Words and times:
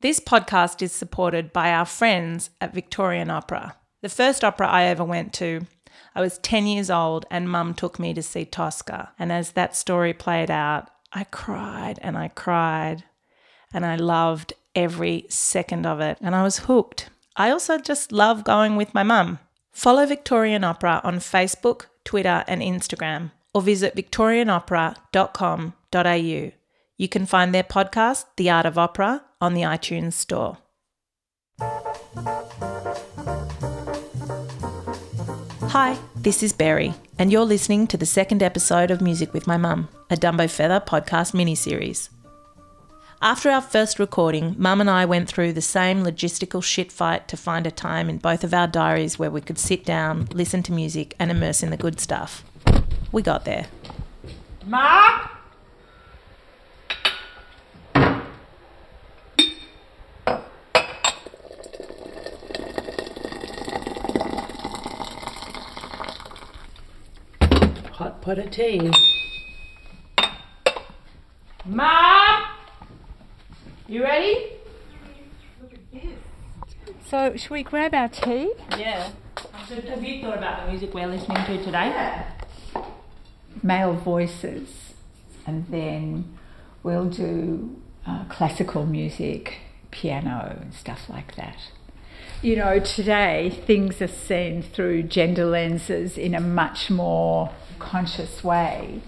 This 0.00 0.20
podcast 0.20 0.80
is 0.80 0.92
supported 0.92 1.52
by 1.52 1.72
our 1.72 1.84
friends 1.84 2.50
at 2.60 2.72
Victorian 2.72 3.30
Opera. 3.30 3.74
The 4.00 4.08
first 4.08 4.44
opera 4.44 4.68
I 4.68 4.84
ever 4.84 5.02
went 5.02 5.32
to, 5.34 5.62
I 6.14 6.20
was 6.20 6.38
10 6.38 6.68
years 6.68 6.88
old 6.88 7.26
and 7.32 7.50
mum 7.50 7.74
took 7.74 7.98
me 7.98 8.14
to 8.14 8.22
see 8.22 8.44
Tosca. 8.44 9.10
And 9.18 9.32
as 9.32 9.50
that 9.52 9.74
story 9.74 10.12
played 10.12 10.52
out, 10.52 10.88
I 11.12 11.24
cried 11.24 11.98
and 12.00 12.16
I 12.16 12.28
cried 12.28 13.02
and 13.74 13.84
I 13.84 13.96
loved 13.96 14.52
every 14.72 15.26
second 15.30 15.84
of 15.84 15.98
it 15.98 16.16
and 16.20 16.36
I 16.36 16.44
was 16.44 16.60
hooked. 16.60 17.08
I 17.34 17.50
also 17.50 17.78
just 17.78 18.12
love 18.12 18.44
going 18.44 18.76
with 18.76 18.94
my 18.94 19.02
mum. 19.02 19.40
Follow 19.72 20.06
Victorian 20.06 20.62
Opera 20.62 21.00
on 21.02 21.18
Facebook, 21.18 21.86
Twitter, 22.04 22.44
and 22.46 22.62
Instagram, 22.62 23.32
or 23.52 23.62
visit 23.62 23.96
victorianopera.com.au. 23.96 26.57
You 27.00 27.08
can 27.08 27.26
find 27.26 27.54
their 27.54 27.62
podcast, 27.62 28.24
The 28.36 28.50
Art 28.50 28.66
of 28.66 28.76
Opera, 28.76 29.22
on 29.40 29.54
the 29.54 29.62
iTunes 29.62 30.14
Store. 30.14 30.58
Hi, 35.68 35.96
this 36.16 36.42
is 36.42 36.52
Barry, 36.52 36.94
and 37.16 37.30
you're 37.30 37.44
listening 37.44 37.86
to 37.86 37.96
the 37.96 38.04
second 38.04 38.42
episode 38.42 38.90
of 38.90 39.00
Music 39.00 39.32
with 39.32 39.46
My 39.46 39.56
Mum, 39.56 39.88
a 40.10 40.16
Dumbo 40.16 40.50
Feather 40.50 40.80
podcast 40.80 41.34
mini-series. 41.34 42.10
After 43.22 43.48
our 43.48 43.62
first 43.62 44.00
recording, 44.00 44.56
Mum 44.58 44.80
and 44.80 44.90
I 44.90 45.04
went 45.04 45.28
through 45.28 45.52
the 45.52 45.62
same 45.62 46.02
logistical 46.02 46.64
shit 46.64 46.90
fight 46.90 47.28
to 47.28 47.36
find 47.36 47.64
a 47.64 47.70
time 47.70 48.10
in 48.10 48.18
both 48.18 48.42
of 48.42 48.52
our 48.52 48.66
diaries 48.66 49.20
where 49.20 49.30
we 49.30 49.40
could 49.40 49.60
sit 49.60 49.84
down, 49.84 50.26
listen 50.32 50.64
to 50.64 50.72
music, 50.72 51.14
and 51.20 51.30
immerse 51.30 51.62
in 51.62 51.70
the 51.70 51.76
good 51.76 52.00
stuff. 52.00 52.42
We 53.12 53.22
got 53.22 53.44
there. 53.44 53.68
Ma? 54.66 55.27
Hot 68.28 68.36
pot 68.36 68.44
of 68.44 68.50
tea. 68.50 68.90
Ma? 71.64 72.44
You 73.86 74.02
ready? 74.02 74.52
So, 77.06 77.36
should 77.36 77.50
we 77.50 77.62
grab 77.62 77.94
our 77.94 78.08
tea? 78.08 78.52
Yeah. 78.76 79.12
Have 79.70 80.04
you 80.04 80.20
thought 80.20 80.36
about 80.36 80.66
the 80.66 80.72
music 80.72 80.92
we're 80.92 81.06
listening 81.06 81.42
to 81.46 81.64
today? 81.64 82.26
Male 83.62 83.94
voices, 83.94 84.92
and 85.46 85.66
then 85.68 86.36
we'll 86.82 87.08
do 87.08 87.80
uh, 88.06 88.26
classical 88.28 88.84
music, 88.84 89.54
piano, 89.90 90.58
and 90.60 90.74
stuff 90.74 91.08
like 91.08 91.34
that. 91.36 91.56
You 92.42 92.56
know, 92.56 92.78
today 92.78 93.58
things 93.66 94.02
are 94.02 94.06
seen 94.06 94.62
through 94.62 95.04
gender 95.04 95.46
lenses 95.46 96.18
in 96.18 96.34
a 96.34 96.40
much 96.40 96.90
more 96.90 97.50
conscious 97.78 98.44
way 98.44 99.02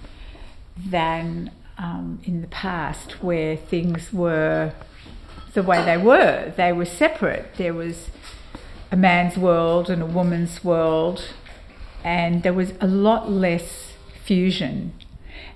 than 0.76 1.50
um, 1.78 2.20
in 2.24 2.40
the 2.40 2.46
past, 2.48 3.22
where 3.22 3.56
things 3.56 4.12
were 4.12 4.72
the 5.54 5.62
way 5.62 5.84
they 5.84 5.96
were. 5.96 6.52
They 6.56 6.72
were 6.72 6.84
separate. 6.84 7.46
There 7.56 7.74
was 7.74 8.10
a 8.90 8.96
man's 8.96 9.36
world 9.36 9.88
and 9.88 10.02
a 10.02 10.06
woman's 10.06 10.64
world, 10.64 11.32
and 12.04 12.42
there 12.42 12.52
was 12.52 12.72
a 12.80 12.86
lot 12.86 13.30
less 13.30 13.92
fusion 14.24 14.92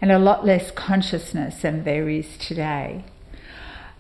and 0.01 0.11
a 0.11 0.19
lot 0.19 0.45
less 0.45 0.71
consciousness 0.71 1.63
than 1.63 1.85
there 1.85 2.09
is 2.09 2.37
today. 2.39 3.05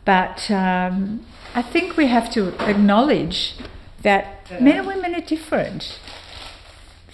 But 0.04 0.50
um, 0.50 1.24
I 1.54 1.62
think 1.62 1.96
we 1.96 2.08
have 2.08 2.30
to 2.32 2.48
acknowledge 2.68 3.54
that 4.02 4.50
men 4.60 4.78
and 4.78 4.86
women 4.86 5.14
are 5.14 5.20
different. 5.20 5.98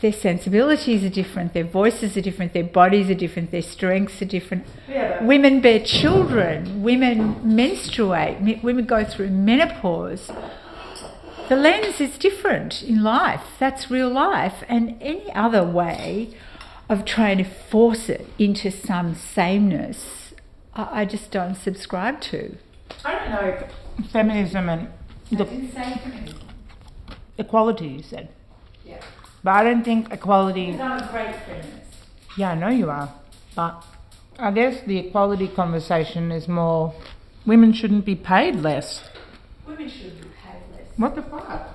Their 0.00 0.12
sensibilities 0.12 1.04
are 1.04 1.10
different, 1.10 1.52
their 1.52 1.64
voices 1.64 2.16
are 2.16 2.22
different, 2.22 2.54
their 2.54 2.64
bodies 2.64 3.10
are 3.10 3.14
different, 3.14 3.50
their 3.50 3.60
strengths 3.62 4.22
are 4.22 4.26
different. 4.26 4.66
Women 5.20 5.60
bear 5.60 5.80
children, 5.84 6.82
women 6.82 7.36
menstruate, 7.44 8.40
me- 8.40 8.60
women 8.62 8.86
go 8.86 9.04
through 9.04 9.28
menopause. 9.30 10.30
The 11.50 11.56
lens 11.56 12.00
is 12.00 12.16
different 12.16 12.82
in 12.82 13.02
life, 13.02 13.42
that's 13.58 13.90
real 13.90 14.08
life, 14.08 14.64
and 14.68 14.96
any 15.02 15.30
other 15.34 15.64
way 15.64 16.34
of 16.88 17.04
trying 17.04 17.38
to 17.38 17.44
force 17.44 18.08
it 18.08 18.26
into 18.38 18.70
some 18.70 19.14
sameness, 19.14 20.32
I, 20.74 21.02
I 21.02 21.04
just 21.04 21.30
don't 21.30 21.56
subscribe 21.56 22.20
to. 22.22 22.56
I 23.04 23.14
don't 23.14 23.30
know 23.30 23.66
if 24.00 24.10
feminism 24.10 24.68
and 24.68 24.88
the 25.30 25.46
equality 27.38 27.86
you 27.86 28.02
said. 28.02 28.28
Yeah. 28.84 29.00
But 29.42 29.50
I 29.52 29.64
don't 29.64 29.84
think 29.84 30.12
equality. 30.12 30.78
I'm 30.78 31.02
a 31.02 31.08
great 31.10 31.34
feminist. 31.46 31.94
Yeah, 32.36 32.50
I 32.50 32.54
know 32.54 32.68
you 32.68 32.90
are. 32.90 33.12
But 33.54 33.84
I 34.38 34.50
guess 34.50 34.82
the 34.86 34.98
equality 34.98 35.48
conversation 35.48 36.30
is 36.30 36.46
more 36.48 36.94
women 37.46 37.72
shouldn't 37.72 38.04
be 38.04 38.14
paid 38.14 38.56
less. 38.56 39.08
Women 39.66 39.88
should 39.88 40.20
be 40.20 40.28
paid 40.42 40.62
less. 40.72 40.86
What 40.96 41.14
the 41.14 41.22
fuck? 41.22 41.68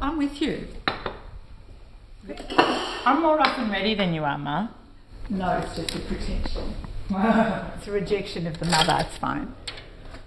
I'm 0.00 0.18
with 0.18 0.40
you. 0.40 0.66
I'm 2.58 3.22
more 3.22 3.40
up 3.40 3.58
and 3.58 3.70
ready 3.70 3.94
than 3.94 4.12
you 4.12 4.24
are, 4.24 4.38
Ma. 4.38 4.68
No, 5.30 5.58
it's 5.58 5.76
just 5.76 5.94
a 5.94 6.00
protection. 6.00 6.74
it's 7.10 7.86
a 7.86 7.90
rejection 7.90 8.46
of 8.46 8.58
the 8.58 8.66
mother, 8.66 8.96
it's 9.00 9.16
fine. 9.16 9.54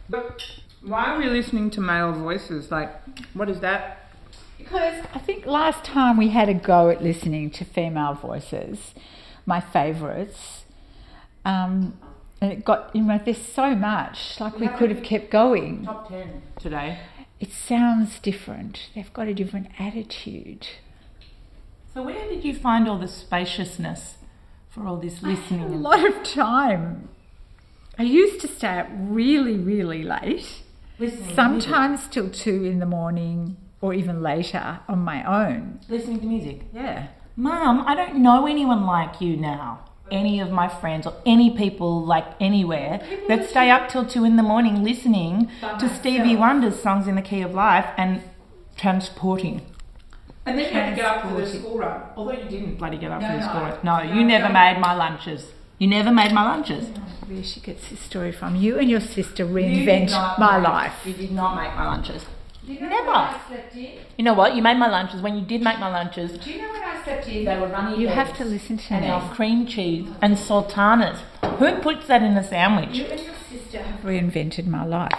But 0.09 0.42
why 0.84 1.06
are 1.06 1.20
we 1.20 1.28
listening 1.28 1.70
to 1.72 1.82
male 1.82 2.12
voices? 2.12 2.72
Like, 2.72 2.92
what 3.34 3.50
is 3.50 3.59
that? 3.59 4.01
Because 4.64 5.06
I 5.14 5.20
think 5.20 5.46
last 5.46 5.84
time 5.84 6.18
we 6.18 6.30
had 6.30 6.50
a 6.50 6.54
go 6.54 6.90
at 6.90 7.02
listening 7.02 7.50
to 7.52 7.66
female 7.66 8.14
voices, 8.14 8.94
my 9.46 9.60
favourites, 9.60 10.66
um, 11.46 11.98
and 12.40 12.52
it 12.52 12.66
got, 12.66 12.96
you 12.96 13.02
know, 13.02 13.20
there's 13.24 13.42
so 13.42 13.76
much, 13.76 14.40
like 14.40 14.60
we 14.60 14.68
could 14.68 14.90
have 14.90 15.04
kept 15.04 15.30
going. 15.32 15.86
Top 15.86 16.10
10 16.10 16.42
today. 16.60 17.00
It 17.40 17.52
sounds 17.52 18.20
different. 18.20 18.90
They've 18.94 19.12
got 19.14 19.28
a 19.28 19.34
different 19.34 19.68
attitude. 19.80 20.68
So 21.94 22.04
where 22.04 22.30
did 22.30 22.46
you 22.46 22.56
find 22.56 22.88
all 22.88 22.98
the 22.98 23.08
spaciousness 23.08 24.16
for 24.70 24.88
all 24.88 24.98
this 24.98 25.24
I 25.24 25.32
had 25.34 25.70
a 25.70 25.76
lot 25.76 26.06
of 26.06 26.24
time. 26.24 27.10
I 27.98 28.04
used 28.04 28.40
to 28.42 28.48
stay 28.48 28.80
up 28.80 28.88
really, 28.92 29.58
really 29.58 30.02
late, 30.02 30.62
listening, 30.98 31.36
sometimes 31.36 32.08
till 32.08 32.30
two 32.30 32.64
in 32.64 32.80
the 32.80 32.86
morning 32.86 33.58
or 33.81 33.94
even 33.94 34.22
later 34.22 34.80
on 34.88 35.00
my 35.00 35.24
own. 35.24 35.80
listening 35.90 36.19
to 36.19 36.25
music. 36.25 36.62
Yeah. 36.74 37.08
Mum, 37.36 37.84
I 37.88 37.96
don't 37.96 38.18
know 38.18 38.46
anyone 38.46 38.86
like 38.86 39.19
you 39.22 39.36
now. 39.38 39.86
Any 40.12 40.40
of 40.42 40.52
my 40.52 40.68
friends 40.68 41.08
or 41.08 41.14
any 41.25 41.56
people 41.56 42.03
like 42.06 42.25
anywhere 42.41 43.00
that 43.30 43.50
stay 43.50 43.70
up 43.70 43.88
till 43.90 44.06
two 44.06 44.25
in 44.25 44.36
the 44.36 44.44
morning 44.44 44.84
listening 44.84 45.50
to 45.80 45.88
Stevie 46.00 46.36
Wonder's 46.36 46.81
songs 46.81 47.08
in 47.08 47.16
the 47.16 47.22
key 47.22 47.41
of 47.41 47.53
life 47.53 47.86
and 47.97 48.22
transporting. 48.75 49.62
And 50.46 50.58
then 50.58 50.66
you 50.66 50.72
had 50.74 50.90
to 50.90 50.96
get 50.96 51.06
up 51.06 51.22
for 51.30 51.40
the 51.40 51.47
school 51.47 51.78
run. 51.78 52.02
Although 52.18 52.34
you 52.34 52.50
didn't 52.50 52.75
bloody 52.75 52.97
get 52.97 53.12
up 53.12 53.22
No, 53.22 53.28
for 53.30 53.38
the 53.38 53.44
school 53.44 53.58
I- 53.62 53.70
run. 53.70 53.80
No, 53.84 54.03
no 54.03 54.14
you 54.14 54.25
never 54.25 54.52
made 54.52 54.80
my 54.80 54.94
lunches. 54.94 55.52
You 55.78 55.88
never 55.88 56.12
made 56.12 56.31
my 56.34 56.44
lunches. 56.44 56.90
Where 57.28 57.44
she 57.44 57.59
gets 57.62 57.90
this 57.90 58.00
story 58.02 58.31
from. 58.31 58.56
You 58.56 58.78
and 58.80 58.90
your 58.90 59.00
sister 59.00 59.46
reinvent 59.46 60.09
not 60.12 60.38
my 60.40 60.58
make- 60.59 60.68
life. 60.68 60.94
You 61.06 61.14
did 61.14 61.31
not 61.31 61.56
make 61.56 61.74
my 61.75 61.86
lunches. 61.88 62.25
Do 62.72 62.86
you 62.86 62.90
know 62.90 62.90
Never. 62.90 63.08
when 63.08 63.16
I 63.16 63.42
slept 63.48 63.76
in? 63.76 63.92
You 64.18 64.24
know 64.24 64.34
what? 64.34 64.56
You 64.56 64.62
made 64.62 64.78
my 64.78 64.88
lunches. 64.90 65.22
When 65.22 65.36
you 65.36 65.42
did 65.46 65.62
make 65.62 65.80
my 65.80 65.90
lunches, 65.90 66.38
Do 66.38 66.50
you 66.52 66.62
know 66.62 66.72
when 66.72 66.84
I 66.84 67.04
slept 67.04 67.28
in? 67.28 67.46
they 67.46 67.58
were 67.59 67.68
runny 67.68 68.00
You 68.00 68.08
eggs 68.08 68.16
have 68.16 68.38
to 68.38 68.46
listen 68.46 68.78
to 68.78 68.94
and 68.94 69.06
me. 69.06 69.12
our 69.12 69.34
cream 69.36 69.66
cheese 69.68 70.08
and 70.22 70.38
sultanas. 70.38 71.20
Who 71.59 71.76
puts 71.82 72.08
that 72.08 72.24
in 72.24 72.38
a 72.38 72.44
sandwich? 72.48 72.96
You 72.98 73.06
and 73.06 73.20
your 73.22 73.36
sister 73.50 73.82
have 73.82 74.00
reinvented 74.02 74.68
my 74.68 74.86
life. 74.86 75.12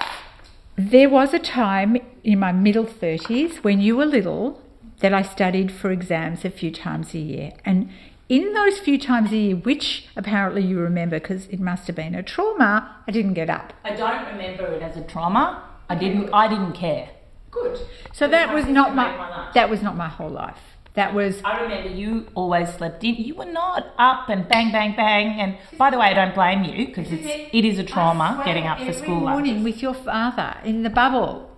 There 0.77 1.11
was 1.11 1.35
a 1.35 1.39
time 1.39 1.99
in 2.25 2.39
my 2.39 2.53
middle 2.53 2.87
30s 2.87 3.57
when 3.63 3.81
you 3.81 3.97
were 3.97 4.07
little 4.07 4.61
that 5.01 5.13
I 5.13 5.23
studied 5.23 5.71
for 5.71 5.91
exams 5.91 6.45
a 6.45 6.51
few 6.51 6.71
times 6.71 7.13
a 7.15 7.19
year. 7.19 7.53
And 7.65 7.91
in 8.29 8.55
those 8.55 8.79
few 8.79 8.99
times 8.99 9.31
a 9.33 9.37
year, 9.37 9.57
which 9.57 10.07
apparently 10.17 10.63
you 10.63 10.79
remember 10.79 11.21
because 11.21 11.47
it 11.49 11.61
must 11.61 11.87
have 11.89 11.97
been 11.97 12.15
a 12.15 12.23
trauma, 12.23 12.97
I 13.07 13.11
didn't 13.11 13.35
get 13.35 13.51
up. 13.51 13.75
I 13.85 13.95
don't 13.95 14.27
remember 14.29 14.65
it 14.73 14.83
as 14.83 14.97
a 14.97 15.03
trauma. 15.03 15.69
I 15.91 15.95
didn't. 15.97 16.31
I 16.33 16.49
didn't 16.49 16.73
care. 16.73 17.11
Good. 17.53 17.79
So 18.13 18.27
that 18.29 18.53
was 18.53 18.67
not 18.67 18.95
my 18.95 19.17
my 19.17 19.51
that 19.55 19.71
was 19.71 19.83
not 19.83 19.97
my 19.97 20.09
whole 20.09 20.31
life. 20.31 20.59
That 20.95 21.15
was 21.15 21.41
I 21.45 21.61
remember 21.63 21.91
you 21.91 22.27
always 22.35 22.69
slept 22.71 23.05
in. 23.05 23.15
You 23.15 23.35
were 23.35 23.45
not 23.47 23.95
up 23.99 24.29
and 24.29 24.49
bang, 24.49 24.73
bang, 24.73 24.95
bang. 24.97 25.41
And 25.41 25.57
by 25.79 25.91
the 25.91 25.99
way, 25.99 26.07
I 26.07 26.15
don't 26.15 26.35
blame 26.35 26.65
you 26.65 26.87
because 26.87 27.13
it's 27.13 27.49
it 27.53 27.65
is 27.65 27.79
a 27.79 27.85
trauma 27.85 28.43
getting 28.45 28.67
up 28.67 28.79
for 28.79 28.93
school. 28.93 29.17
every 29.17 29.33
morning 29.33 29.55
lunches. 29.57 29.65
with 29.65 29.83
your 29.83 29.95
father 29.95 30.57
in 30.65 30.83
the 30.83 30.91
bubble. 30.91 31.51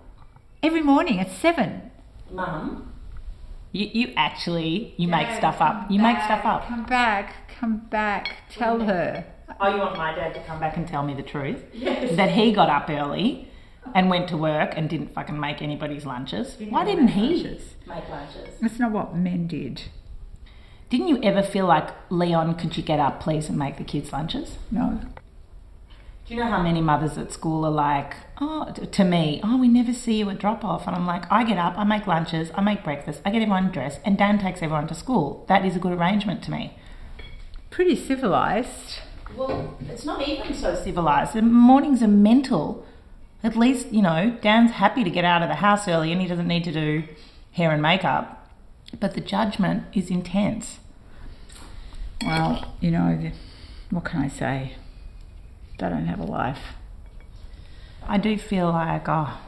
Every 0.61 0.81
morning 0.81 1.19
at 1.19 1.31
seven. 1.31 1.91
Mum, 2.31 2.91
you, 3.71 3.87
you 3.93 4.13
actually 4.15 4.93
you 4.97 5.07
make 5.07 5.29
stuff 5.37 5.61
up. 5.61 5.89
You 5.89 5.99
make 5.99 6.17
stuff 6.23 6.45
up. 6.45 6.67
Come 6.67 6.85
back, 6.85 7.49
come 7.59 7.77
back. 7.89 8.37
Tell 8.51 8.79
her. 8.79 9.25
Oh, 9.61 9.69
you 9.69 9.77
want 9.77 9.97
my 9.97 10.13
dad 10.13 10.33
to 10.33 10.43
come 10.43 10.59
back 10.59 10.75
and 10.75 10.87
tell 10.87 11.03
me 11.03 11.13
the 11.13 11.23
truth? 11.23 11.63
Yes. 11.73 12.15
That 12.15 12.31
he 12.31 12.51
got 12.51 12.69
up 12.69 12.89
early 12.89 13.49
and 13.93 14.09
went 14.09 14.27
to 14.29 14.37
work 14.37 14.73
and 14.75 14.89
didn't 14.89 15.13
fucking 15.13 15.39
make 15.39 15.61
anybody's 15.61 16.05
lunches. 16.05 16.57
Why 16.69 16.83
didn't 16.85 17.09
he 17.09 17.43
make 17.87 18.09
lunches? 18.09 18.55
That's 18.61 18.79
not 18.79 18.91
what 18.91 19.15
men 19.15 19.47
did. 19.47 19.83
Didn't 20.89 21.07
you 21.07 21.21
ever 21.23 21.41
feel 21.41 21.65
like, 21.65 21.89
Leon, 22.09 22.55
could 22.55 22.77
you 22.77 22.83
get 22.83 22.99
up, 22.99 23.19
please, 23.19 23.49
and 23.49 23.57
make 23.57 23.77
the 23.77 23.83
kids' 23.83 24.13
lunches? 24.13 24.57
No. 24.71 25.01
Do 26.27 26.33
you 26.33 26.39
know 26.39 26.49
how 26.49 26.61
many 26.61 26.81
mothers 26.81 27.19
at 27.19 27.31
school 27.31 27.65
are 27.65 27.71
like, 27.71 28.15
oh, 28.41 28.71
to 28.71 29.03
me, 29.03 29.41
oh, 29.43 29.57
we 29.57 29.67
never 29.67 29.93
see 29.93 30.15
you 30.15 30.29
at 30.31 30.39
drop 30.39 30.65
off? 30.65 30.87
And 30.87 30.95
I'm 30.95 31.05
like, 31.05 31.31
I 31.31 31.43
get 31.43 31.59
up, 31.59 31.77
I 31.77 31.83
make 31.83 32.07
lunches, 32.07 32.49
I 32.55 32.61
make 32.61 32.83
breakfast, 32.83 33.21
I 33.23 33.29
get 33.29 33.43
everyone 33.43 33.71
dressed, 33.71 33.99
and 34.03 34.17
Dan 34.17 34.39
takes 34.39 34.63
everyone 34.63 34.87
to 34.87 34.95
school. 34.95 35.45
That 35.47 35.65
is 35.65 35.75
a 35.75 35.79
good 35.79 35.93
arrangement 35.93 36.43
to 36.43 36.51
me. 36.51 36.77
Pretty 37.69 37.95
civilized. 37.95 38.99
Well, 39.35 39.77
it's 39.81 40.05
not 40.05 40.27
even 40.27 40.53
so 40.55 40.75
civilized. 40.75 41.33
The 41.33 41.41
mornings 41.43 42.01
are 42.01 42.07
mental. 42.07 42.85
At 43.45 43.55
least, 43.55 43.91
you 43.91 44.01
know, 44.01 44.35
Dan's 44.41 44.71
happy 44.71 45.03
to 45.03 45.09
get 45.11 45.23
out 45.23 45.43
of 45.43 45.49
the 45.49 45.55
house 45.55 45.87
early 45.87 46.11
and 46.11 46.19
he 46.19 46.27
doesn't 46.27 46.47
need 46.47 46.63
to 46.63 46.71
do 46.71 47.03
hair 47.51 47.69
and 47.69 47.79
makeup. 47.79 48.49
But 48.99 49.13
the 49.13 49.21
judgment 49.21 49.83
is 49.93 50.09
intense. 50.09 50.79
Well, 52.25 52.73
you 52.79 52.89
know, 52.89 53.31
what 53.91 54.03
can 54.03 54.19
I 54.19 54.29
say? 54.29 54.73
They 55.77 55.87
don't 55.87 56.07
have 56.07 56.19
a 56.19 56.23
life. 56.25 56.73
I 58.07 58.17
do 58.17 58.35
feel 58.35 58.71
like, 58.71 59.07
oh, 59.07 59.39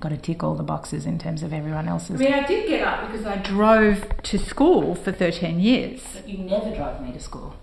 got 0.00 0.08
to 0.08 0.16
tick 0.16 0.42
all 0.42 0.56
the 0.56 0.64
boxes 0.64 1.06
in 1.06 1.20
terms 1.20 1.44
of 1.44 1.52
everyone 1.52 1.86
else's. 1.86 2.20
I 2.20 2.24
mean, 2.24 2.34
I 2.34 2.44
did 2.44 2.66
get 2.66 2.82
up 2.82 3.12
because 3.12 3.26
I 3.26 3.36
drove 3.36 4.08
to 4.24 4.38
school 4.40 4.96
for 4.96 5.12
13 5.12 5.60
years. 5.60 6.02
But 6.14 6.28
you 6.28 6.38
never 6.38 6.74
drove 6.74 7.00
me 7.00 7.12
to 7.12 7.20
school. 7.20 7.54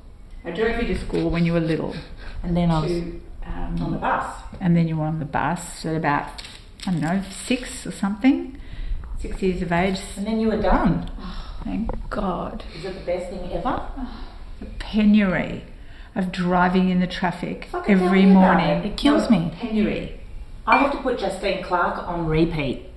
I 0.45 0.51
drove 0.51 0.81
you 0.81 0.87
to 0.87 0.97
school 0.97 1.29
when 1.29 1.43
you 1.43 1.51
were 1.51 1.59
little. 1.59 1.93
And 2.41 2.55
then 2.55 2.71
I 2.71 2.79
was 2.79 3.03
um, 3.45 3.77
on 3.81 3.91
the 3.91 3.97
bus. 3.97 4.43
and 4.59 4.75
then 4.75 4.87
you 4.87 4.97
were 4.97 5.05
on 5.05 5.19
the 5.19 5.25
bus 5.25 5.85
at 5.85 5.95
about, 5.95 6.41
I 6.87 6.91
don't 6.91 7.01
know, 7.01 7.23
six 7.45 7.85
or 7.87 7.91
something. 7.91 8.57
Six 9.19 9.41
years 9.41 9.61
of 9.61 9.71
age. 9.71 9.99
And 10.17 10.25
then 10.25 10.39
you 10.39 10.47
were 10.47 10.61
done. 10.61 11.09
Thank 11.63 11.89
God. 12.09 12.63
Is 12.75 12.85
it 12.85 12.93
the 12.93 13.05
best 13.05 13.29
thing 13.29 13.51
ever? 13.51 13.87
The 14.59 14.65
penury 14.79 15.63
of 16.15 16.31
driving 16.31 16.89
in 16.89 16.99
the 16.99 17.07
traffic 17.07 17.69
every 17.87 18.25
morning. 18.25 18.67
it. 18.67 18.85
It 18.85 18.97
kills 18.97 19.29
No, 19.29 19.39
me. 19.39 19.51
Penury. 19.55 20.19
I 20.65 20.77
have 20.77 20.91
to 20.91 20.97
put 20.99 21.19
Justine 21.19 21.63
Clarke 21.63 21.97
on 22.07 22.25
repeat. 22.25 22.87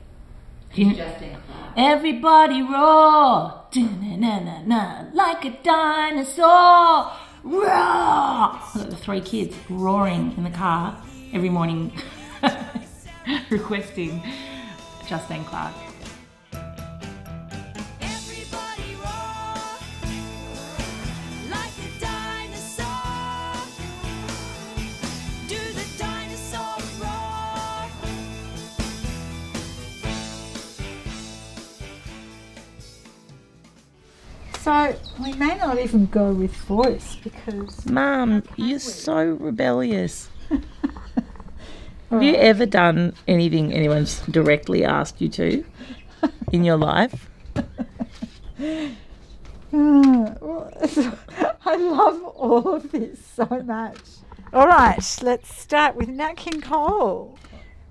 Do 0.74 0.82
you- 0.82 0.94
Justin. 0.94 1.36
Everybody 1.76 2.62
roar, 2.62 3.64
na 3.74 5.04
like 5.12 5.44
a 5.44 5.50
dinosaur, 5.62 7.10
roar. 7.44 8.58
The 8.74 8.96
three 8.96 9.20
kids 9.20 9.54
roaring 9.68 10.34
in 10.36 10.44
the 10.44 10.50
car 10.50 10.96
every 11.32 11.50
morning, 11.50 11.92
requesting 13.50 14.22
Justine 15.06 15.44
Clarke. 15.44 15.74
So 34.64 34.96
we 35.22 35.34
may 35.34 35.58
not 35.58 35.78
even 35.78 36.06
go 36.06 36.32
with 36.32 36.56
voice 36.56 37.16
because 37.16 37.84
Mum, 37.84 38.42
you're 38.56 38.78
so 38.78 39.22
rebellious. 39.22 40.30
Have 42.10 42.22
you 42.22 42.34
ever 42.36 42.64
done 42.64 43.12
anything 43.28 43.74
anyone's 43.74 44.20
directly 44.20 44.82
asked 44.82 45.20
you 45.20 45.28
to 45.28 45.66
in 46.50 46.64
your 46.64 46.78
life? 46.78 47.28
I 47.54 48.96
love 51.76 52.22
all 52.24 52.76
of 52.76 52.90
this 52.90 53.22
so 53.22 53.44
much. 53.66 53.98
All 54.54 54.66
right, 54.66 55.18
let's 55.20 55.54
start 55.54 55.94
with 55.94 56.08
Nat 56.08 56.38
King 56.38 56.62
Cole. 56.62 57.38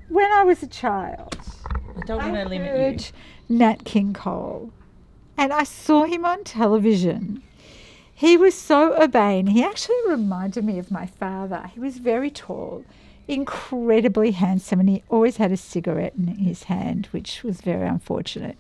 When 0.09 0.31
I 0.31 0.43
was 0.43 0.63
a 0.63 0.67
child, 0.67 1.37
I 1.69 2.01
don't 2.07 2.31
want 2.31 2.33
to 2.33 2.49
limit 2.49 3.13
you. 3.49 3.57
Nat 3.57 3.85
King 3.85 4.13
Cole, 4.13 4.71
and 5.37 5.51
I 5.53 5.63
saw 5.63 6.03
him 6.05 6.25
on 6.25 6.43
television. 6.43 7.41
He 8.13 8.37
was 8.37 8.55
so 8.55 8.93
urbane. 9.01 9.47
He 9.47 9.63
actually 9.63 9.97
reminded 10.07 10.63
me 10.63 10.79
of 10.79 10.91
my 10.91 11.05
father. 11.07 11.69
He 11.73 11.79
was 11.79 11.97
very 11.97 12.29
tall, 12.31 12.85
incredibly 13.27 14.31
handsome, 14.31 14.79
and 14.79 14.89
he 14.89 15.03
always 15.09 15.37
had 15.37 15.51
a 15.51 15.57
cigarette 15.57 16.13
in 16.17 16.27
his 16.27 16.63
hand, 16.63 17.07
which 17.11 17.43
was 17.43 17.61
very 17.61 17.87
unfortunate. 17.87 18.57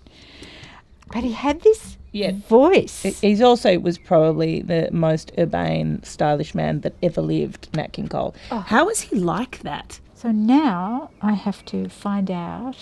But 1.13 1.23
he 1.23 1.33
had 1.33 1.61
this 1.61 1.97
Yeah. 2.11 2.31
voice. 2.47 3.03
He's 3.21 3.41
also 3.41 3.77
was 3.79 3.97
probably 3.97 4.61
the 4.61 4.89
most 4.91 5.31
urbane, 5.37 6.01
stylish 6.03 6.53
man 6.55 6.81
that 6.81 6.93
ever 7.03 7.21
lived, 7.21 7.69
Nat 7.75 7.93
King 7.93 8.07
Cole. 8.07 8.33
Oh. 8.51 8.59
How 8.59 8.89
is 8.89 9.01
he 9.01 9.15
like 9.15 9.59
that? 9.59 9.99
So 10.15 10.31
now 10.31 11.09
I 11.21 11.33
have 11.33 11.63
to 11.65 11.89
find 11.89 12.31
out. 12.31 12.77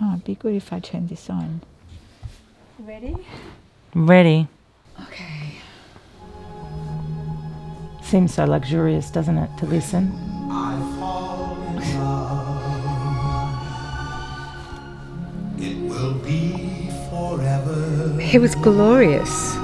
Oh, 0.00 0.12
it'd 0.12 0.24
be 0.24 0.34
good 0.36 0.54
if 0.54 0.72
I 0.72 0.78
turn 0.80 1.08
this 1.08 1.28
on. 1.28 1.62
Ready? 2.78 3.16
Ready. 3.94 4.46
Okay. 5.02 5.54
Seems 8.02 8.34
so 8.34 8.44
luxurious, 8.44 9.10
doesn't 9.10 9.36
it, 9.36 9.50
to 9.58 9.66
listen? 9.66 10.12
I 10.50 10.78
fall 10.98 11.56
in 11.66 11.76
love. 11.98 12.64
It 15.60 15.76
will 15.90 16.14
be 16.14 16.88
forever, 17.10 18.16
He 18.20 18.38
was 18.38 18.54
glorious. 18.54 19.56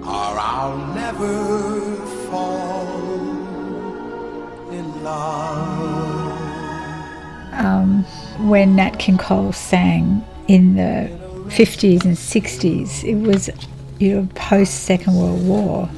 or 0.00 0.36
I'll 0.38 0.76
never 0.94 1.96
fall 2.28 2.88
in 4.72 5.04
love. 5.04 6.32
Um, 7.52 8.02
when 8.48 8.74
Nat 8.74 8.98
King 8.98 9.16
Cole 9.16 9.52
sang 9.52 10.24
in 10.48 10.74
the 10.74 11.21
50s 11.52 12.04
and 12.04 12.16
60s, 12.16 13.04
it 13.04 13.16
was 13.16 13.50
you 13.98 14.14
know, 14.14 14.28
post 14.34 14.84
Second 14.84 15.14
World 15.14 15.46
War. 15.46 15.88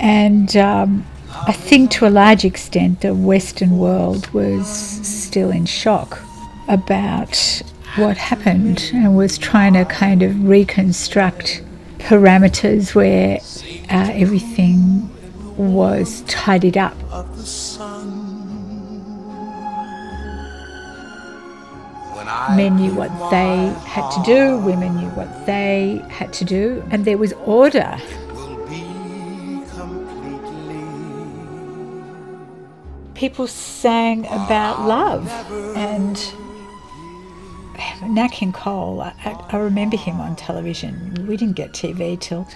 And 0.00 0.56
um, 0.56 1.06
I 1.46 1.52
think 1.52 1.90
to 1.92 2.06
a 2.06 2.10
large 2.10 2.44
extent 2.44 3.02
the 3.02 3.14
Western 3.14 3.78
world 3.78 4.28
was 4.30 4.66
still 4.66 5.50
in 5.50 5.66
shock 5.66 6.22
about 6.68 7.62
what 7.96 8.16
happened 8.16 8.90
and 8.94 9.16
was 9.16 9.36
trying 9.38 9.74
to 9.74 9.84
kind 9.84 10.22
of 10.22 10.48
reconstruct 10.48 11.62
parameters 11.98 12.94
where 12.94 13.38
uh, 13.90 14.10
everything 14.12 15.10
was 15.56 16.22
tidied 16.22 16.76
up. 16.76 16.96
Men 22.56 22.76
knew 22.76 22.94
what 22.94 23.10
they 23.30 23.72
had 23.86 24.10
to 24.10 24.22
do, 24.22 24.58
women 24.58 24.96
knew 24.96 25.08
what 25.10 25.46
they 25.46 26.02
had 26.08 26.32
to 26.34 26.44
do, 26.44 26.82
and 26.90 27.04
there 27.04 27.18
was 27.18 27.32
order. 27.44 27.98
will 28.32 28.66
be 28.66 29.62
completely 29.70 30.84
People 33.14 33.46
sang 33.46 34.26
about 34.26 34.86
love, 34.86 35.28
and 35.76 36.16
Nat 38.08 38.28
King 38.28 38.52
Cole, 38.52 39.00
I, 39.00 39.46
I 39.50 39.56
remember 39.56 39.96
him 39.96 40.20
on 40.20 40.36
television. 40.36 41.26
We 41.26 41.36
didn't 41.36 41.56
get 41.56 41.72
TV 41.72 42.18
till 42.20 42.46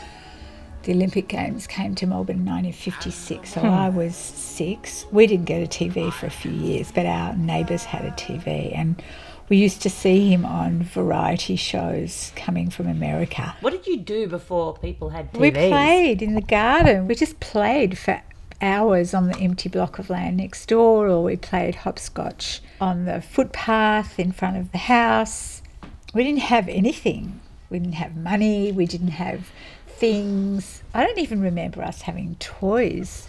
the 0.82 0.92
Olympic 0.92 1.28
Games 1.28 1.66
came 1.66 1.94
to 1.96 2.06
Melbourne 2.06 2.36
in 2.36 2.46
1956, 2.46 3.52
so 3.52 3.60
hmm. 3.60 3.66
I 3.66 3.88
was 3.88 4.16
six. 4.16 5.06
We 5.10 5.26
didn't 5.26 5.46
get 5.46 5.62
a 5.62 5.66
TV 5.66 6.12
for 6.12 6.26
a 6.26 6.30
few 6.30 6.52
years, 6.52 6.92
but 6.92 7.06
our 7.06 7.34
neighbours 7.36 7.84
had 7.84 8.04
a 8.04 8.10
TV, 8.12 8.74
and 8.74 9.02
we 9.48 9.56
used 9.56 9.82
to 9.82 9.90
see 9.90 10.30
him 10.30 10.44
on 10.44 10.82
variety 10.82 11.56
shows 11.56 12.32
coming 12.36 12.70
from 12.70 12.86
America. 12.86 13.56
What 13.60 13.70
did 13.70 13.86
you 13.86 13.98
do 13.98 14.26
before 14.26 14.74
people 14.76 15.10
had 15.10 15.32
TVs? 15.32 15.40
We 15.40 15.50
played 15.50 16.22
in 16.22 16.34
the 16.34 16.42
garden. 16.42 17.06
We 17.08 17.14
just 17.14 17.40
played 17.40 17.98
for 17.98 18.22
hours 18.60 19.14
on 19.14 19.28
the 19.28 19.38
empty 19.38 19.68
block 19.68 19.98
of 19.98 20.10
land 20.10 20.36
next 20.36 20.66
door, 20.66 21.08
or 21.08 21.22
we 21.22 21.36
played 21.36 21.76
hopscotch 21.76 22.60
on 22.80 23.04
the 23.04 23.20
footpath 23.20 24.18
in 24.18 24.32
front 24.32 24.56
of 24.56 24.72
the 24.72 24.78
house. 24.78 25.62
We 26.12 26.24
didn't 26.24 26.40
have 26.40 26.68
anything. 26.68 27.40
We 27.70 27.78
didn't 27.78 27.94
have 27.94 28.16
money. 28.16 28.72
We 28.72 28.86
didn't 28.86 29.08
have 29.08 29.50
things. 29.86 30.82
I 30.94 31.04
don't 31.04 31.18
even 31.18 31.40
remember 31.40 31.82
us 31.82 32.02
having 32.02 32.36
toys. 32.36 33.28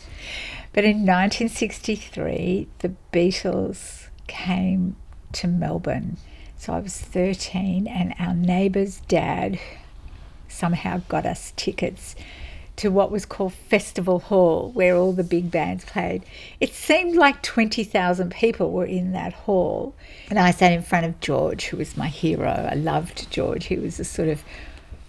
But 0.74 0.84
in 0.84 1.06
1963, 1.06 2.68
the 2.80 2.94
Beatles 3.12 4.08
came 4.28 4.96
to 5.34 5.48
Melbourne. 5.48 6.18
So 6.58 6.74
I 6.74 6.80
was 6.80 6.98
13, 6.98 7.88
and 7.88 8.14
our 8.20 8.34
neighbour's 8.34 9.02
dad 9.08 9.60
somehow 10.48 11.02
got 11.08 11.26
us 11.26 11.54
tickets 11.56 12.16
to 12.76 12.90
what 12.90 13.12
was 13.12 13.26
called 13.26 13.54
Festival 13.54 14.20
Hall, 14.20 14.72
where 14.72 14.96
all 14.96 15.12
the 15.12 15.24
big 15.24 15.52
bands 15.52 15.84
played. 15.84 16.24
It 16.62 16.74
seemed 16.74 17.16
like 17.16 17.42
20,000 17.44 18.32
people 18.32 18.72
were 18.72 18.86
in 18.86 19.12
that 19.12 19.34
hall. 19.34 19.94
And 20.30 20.40
I 20.40 20.52
sat 20.52 20.72
in 20.72 20.82
front 20.82 21.06
of 21.06 21.20
George, 21.20 21.66
who 21.66 21.78
was 21.78 21.98
my 21.98 22.08
hero. 22.08 22.70
I 22.72 22.76
loved 22.76 23.30
George. 23.32 23.66
He 23.66 23.76
was 23.76 24.00
a 24.00 24.06
sort 24.06 24.30
of 24.30 24.44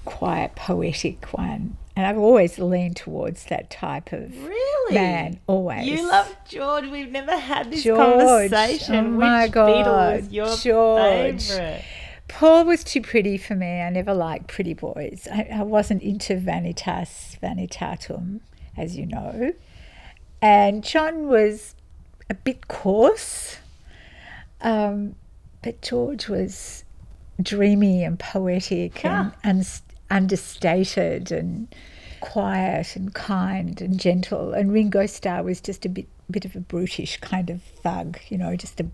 quiet, 0.05 0.57
poetic 0.57 1.27
one. 1.27 1.77
And 1.97 2.06
I've 2.06 2.18
always 2.18 2.59
leaned 2.59 2.97
towards 2.97 3.44
that 3.47 3.68
type 3.68 4.12
of 4.12 4.32
Really? 4.44 4.94
man, 4.94 5.40
always. 5.47 5.87
You 5.87 6.09
love 6.09 6.35
George. 6.49 6.87
We've 6.87 7.11
never 7.11 7.37
had 7.37 7.70
this 7.70 7.82
George. 7.82 7.99
conversation. 7.99 8.94
Oh 8.94 9.02
my 9.11 9.42
Which 9.44 9.52
God. 9.52 9.85
Beatle 9.87 10.32
your 10.32 10.56
George. 10.56 11.49
favorite? 11.49 11.85
Paul 12.28 12.64
was 12.64 12.85
too 12.85 13.02
pretty 13.02 13.37
for 13.37 13.56
me. 13.56 13.80
I 13.82 13.90
never 13.90 14.14
liked 14.14 14.47
pretty 14.47 14.73
boys. 14.73 15.26
I, 15.30 15.49
I 15.52 15.62
wasn't 15.62 16.02
into 16.02 16.37
vanitas 16.37 17.38
vanitatum, 17.40 18.40
as 18.76 18.97
you 18.97 19.06
know. 19.06 19.52
And 20.40 20.85
John 20.85 21.26
was 21.26 21.75
a 22.30 22.35
bit 22.35 22.68
coarse, 22.68 23.59
um, 24.61 25.16
but 25.62 25.82
George 25.82 26.28
was 26.28 26.85
dreamy 27.42 28.04
and 28.04 28.18
poetic 28.18 29.04
and 29.04 29.32
un- 29.44 29.64
understated 30.11 31.33
and 31.33 31.75
quiet 32.21 32.97
and 32.97 33.14
kind 33.14 33.81
and 33.81 33.99
gentle. 33.99 34.52
And 34.52 34.73
Ringo 34.73 35.07
Starr 35.07 35.43
was 35.43 35.61
just 35.61 35.85
a 35.85 35.88
bit 35.88 36.07
bit 36.31 36.45
of 36.45 36.55
a 36.55 36.61
brutish 36.61 37.17
kind 37.17 37.50
of 37.50 37.61
thug, 37.61 38.19
you 38.29 38.38
know, 38.38 38.55
just 38.55 38.81
a 38.81 38.87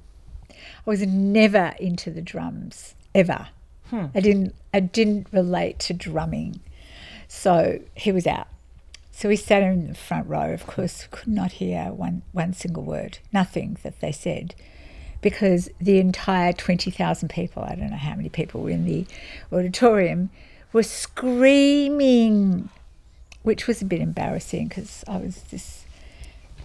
I 0.51 0.91
was 0.91 1.07
never 1.07 1.75
into 1.79 2.11
the 2.11 2.23
drums 2.23 2.95
ever. 3.15 3.49
Hmm. 3.91 4.07
I 4.15 4.21
didn't 4.21 4.55
I 4.73 4.81
didn't 4.81 5.29
relate 5.33 5.79
to 5.81 5.95
drumming. 5.95 6.61
So 7.29 7.81
he 7.95 8.13
was 8.13 8.27
out. 8.27 8.49
So 9.11 9.31
we 9.31 9.37
sat 9.37 9.63
in 9.63 9.89
the 9.89 9.95
front 9.95 10.29
row, 10.29 10.53
of 10.53 10.67
course, 10.67 11.09
could 11.11 11.29
not 11.29 11.53
hear 11.53 11.87
one, 11.87 12.21
one 12.33 12.53
single 12.53 12.83
word, 12.83 13.19
nothing 13.33 13.79
that 13.83 14.01
they 14.01 14.13
said, 14.13 14.55
because 15.23 15.71
the 15.81 15.99
entire 15.99 16.53
20,000 16.53 17.31
people, 17.31 17.63
I 17.63 17.77
don't 17.77 17.91
know 17.91 17.97
how 17.97 18.15
many 18.15 18.29
people 18.29 18.61
were 18.61 18.69
in 18.69 18.85
the 18.85 19.07
auditorium, 19.51 20.29
were 20.77 20.83
screaming, 20.83 22.69
which 23.43 23.67
was 23.67 23.81
a 23.81 23.85
bit 23.87 24.03
embarrassing 24.03 24.69
because 24.69 25.03
I 25.09 25.17
was 25.17 25.41
this 25.45 25.87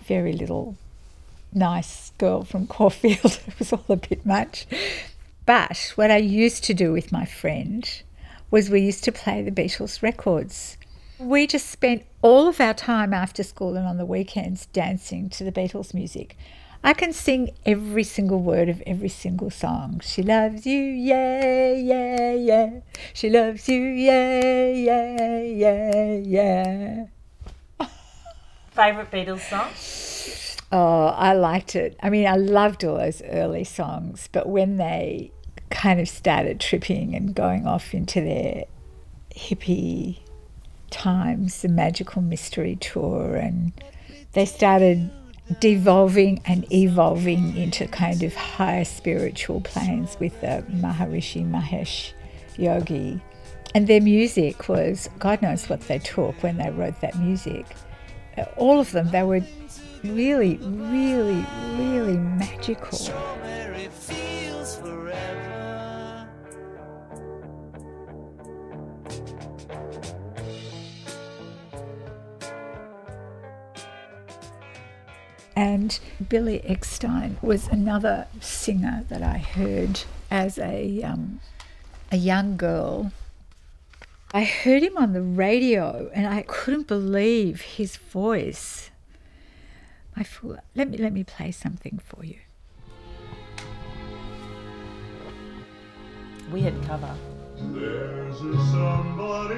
very 0.05 0.33
little 0.33 0.75
nice 1.53 2.11
girl 2.17 2.43
from 2.43 2.67
Caulfield. 2.67 3.39
it 3.47 3.57
was 3.57 3.71
all 3.71 3.85
a 3.87 3.95
bit 3.95 4.25
much. 4.25 4.67
But 5.45 5.93
what 5.95 6.11
I 6.11 6.17
used 6.17 6.65
to 6.65 6.73
do 6.73 6.91
with 6.91 7.13
my 7.13 7.23
friend 7.23 7.89
was 8.51 8.69
we 8.69 8.81
used 8.81 9.05
to 9.05 9.13
play 9.13 9.41
the 9.41 9.49
Beatles 9.49 10.03
records. 10.03 10.75
We 11.17 11.47
just 11.47 11.69
spent 11.69 12.03
all 12.21 12.49
of 12.49 12.59
our 12.59 12.73
time 12.73 13.13
after 13.13 13.43
school 13.43 13.77
and 13.77 13.87
on 13.87 13.95
the 13.95 14.05
weekends 14.05 14.65
dancing 14.73 15.29
to 15.29 15.45
the 15.45 15.53
Beatles 15.53 15.93
music. 15.93 16.35
I 16.83 16.93
can 16.93 17.13
sing 17.13 17.51
every 17.63 18.03
single 18.03 18.39
word 18.39 18.67
of 18.67 18.81
every 18.87 19.09
single 19.09 19.51
song. 19.51 20.01
She 20.03 20.23
loves 20.23 20.65
you, 20.65 20.79
yeah, 20.79 21.73
yeah, 21.73 22.33
yeah. 22.33 22.69
She 23.13 23.29
loves 23.29 23.69
you, 23.69 23.79
yeah, 23.81 24.67
yeah, 24.69 25.41
yeah, 25.41 26.13
yeah. 26.15 27.05
Favorite 28.71 29.11
Beatles 29.11 29.41
song? 29.41 29.69
Oh, 30.71 31.07
I 31.07 31.33
liked 31.33 31.75
it. 31.75 31.97
I 32.01 32.09
mean, 32.09 32.25
I 32.25 32.35
loved 32.35 32.83
all 32.83 32.97
those 32.97 33.21
early 33.23 33.63
songs, 33.63 34.27
but 34.31 34.49
when 34.49 34.77
they 34.77 35.31
kind 35.69 35.99
of 35.99 36.09
started 36.09 36.59
tripping 36.59 37.15
and 37.15 37.35
going 37.35 37.67
off 37.67 37.93
into 37.93 38.21
their 38.21 38.65
hippie 39.35 40.17
times, 40.89 41.61
the 41.61 41.69
Magical 41.69 42.23
Mystery 42.23 42.75
Tour, 42.77 43.35
and 43.35 43.71
they 44.33 44.45
started 44.45 45.11
devolving 45.59 46.41
and 46.45 46.71
evolving 46.71 47.55
into 47.57 47.87
kind 47.87 48.23
of 48.23 48.33
higher 48.35 48.85
spiritual 48.85 49.61
planes 49.61 50.17
with 50.19 50.39
the 50.41 50.63
Maharishi 50.69 51.49
Mahesh 51.49 52.13
Yogi. 52.57 53.21
And 53.73 53.87
their 53.87 54.01
music 54.01 54.67
was, 54.67 55.09
God 55.19 55.41
knows 55.41 55.69
what 55.69 55.81
they 55.81 55.99
took 55.99 56.41
when 56.43 56.57
they 56.57 56.69
wrote 56.69 56.99
that 57.01 57.17
music. 57.17 57.65
All 58.57 58.79
of 58.79 58.91
them, 58.91 59.09
they 59.11 59.23
were 59.23 59.41
really, 60.03 60.57
really, 60.57 61.45
really 61.77 62.17
magical. 62.17 62.97
And 75.55 75.99
Billy 76.29 76.61
Eckstine 76.67 77.41
was 77.41 77.67
another 77.67 78.27
singer 78.39 79.05
that 79.09 79.21
I 79.21 79.37
heard 79.37 80.01
as 80.29 80.57
a, 80.57 81.03
um, 81.03 81.41
a 82.11 82.17
young 82.17 82.57
girl. 82.57 83.11
I 84.33 84.45
heard 84.45 84.81
him 84.81 84.97
on 84.97 85.11
the 85.11 85.21
radio 85.21 86.09
and 86.13 86.25
I 86.25 86.43
couldn't 86.43 86.87
believe 86.87 87.61
his 87.61 87.97
voice. 87.97 88.89
My 90.15 90.23
fool. 90.23 90.57
Let 90.75 90.89
me 90.89 90.97
let 90.97 91.13
me 91.13 91.23
play 91.23 91.51
something 91.51 91.99
for 92.03 92.23
you. 92.25 92.39
Weird 96.51 96.81
cover. 96.83 97.15
There's 97.57 98.41
a 98.41 98.57
somebody 98.71 99.55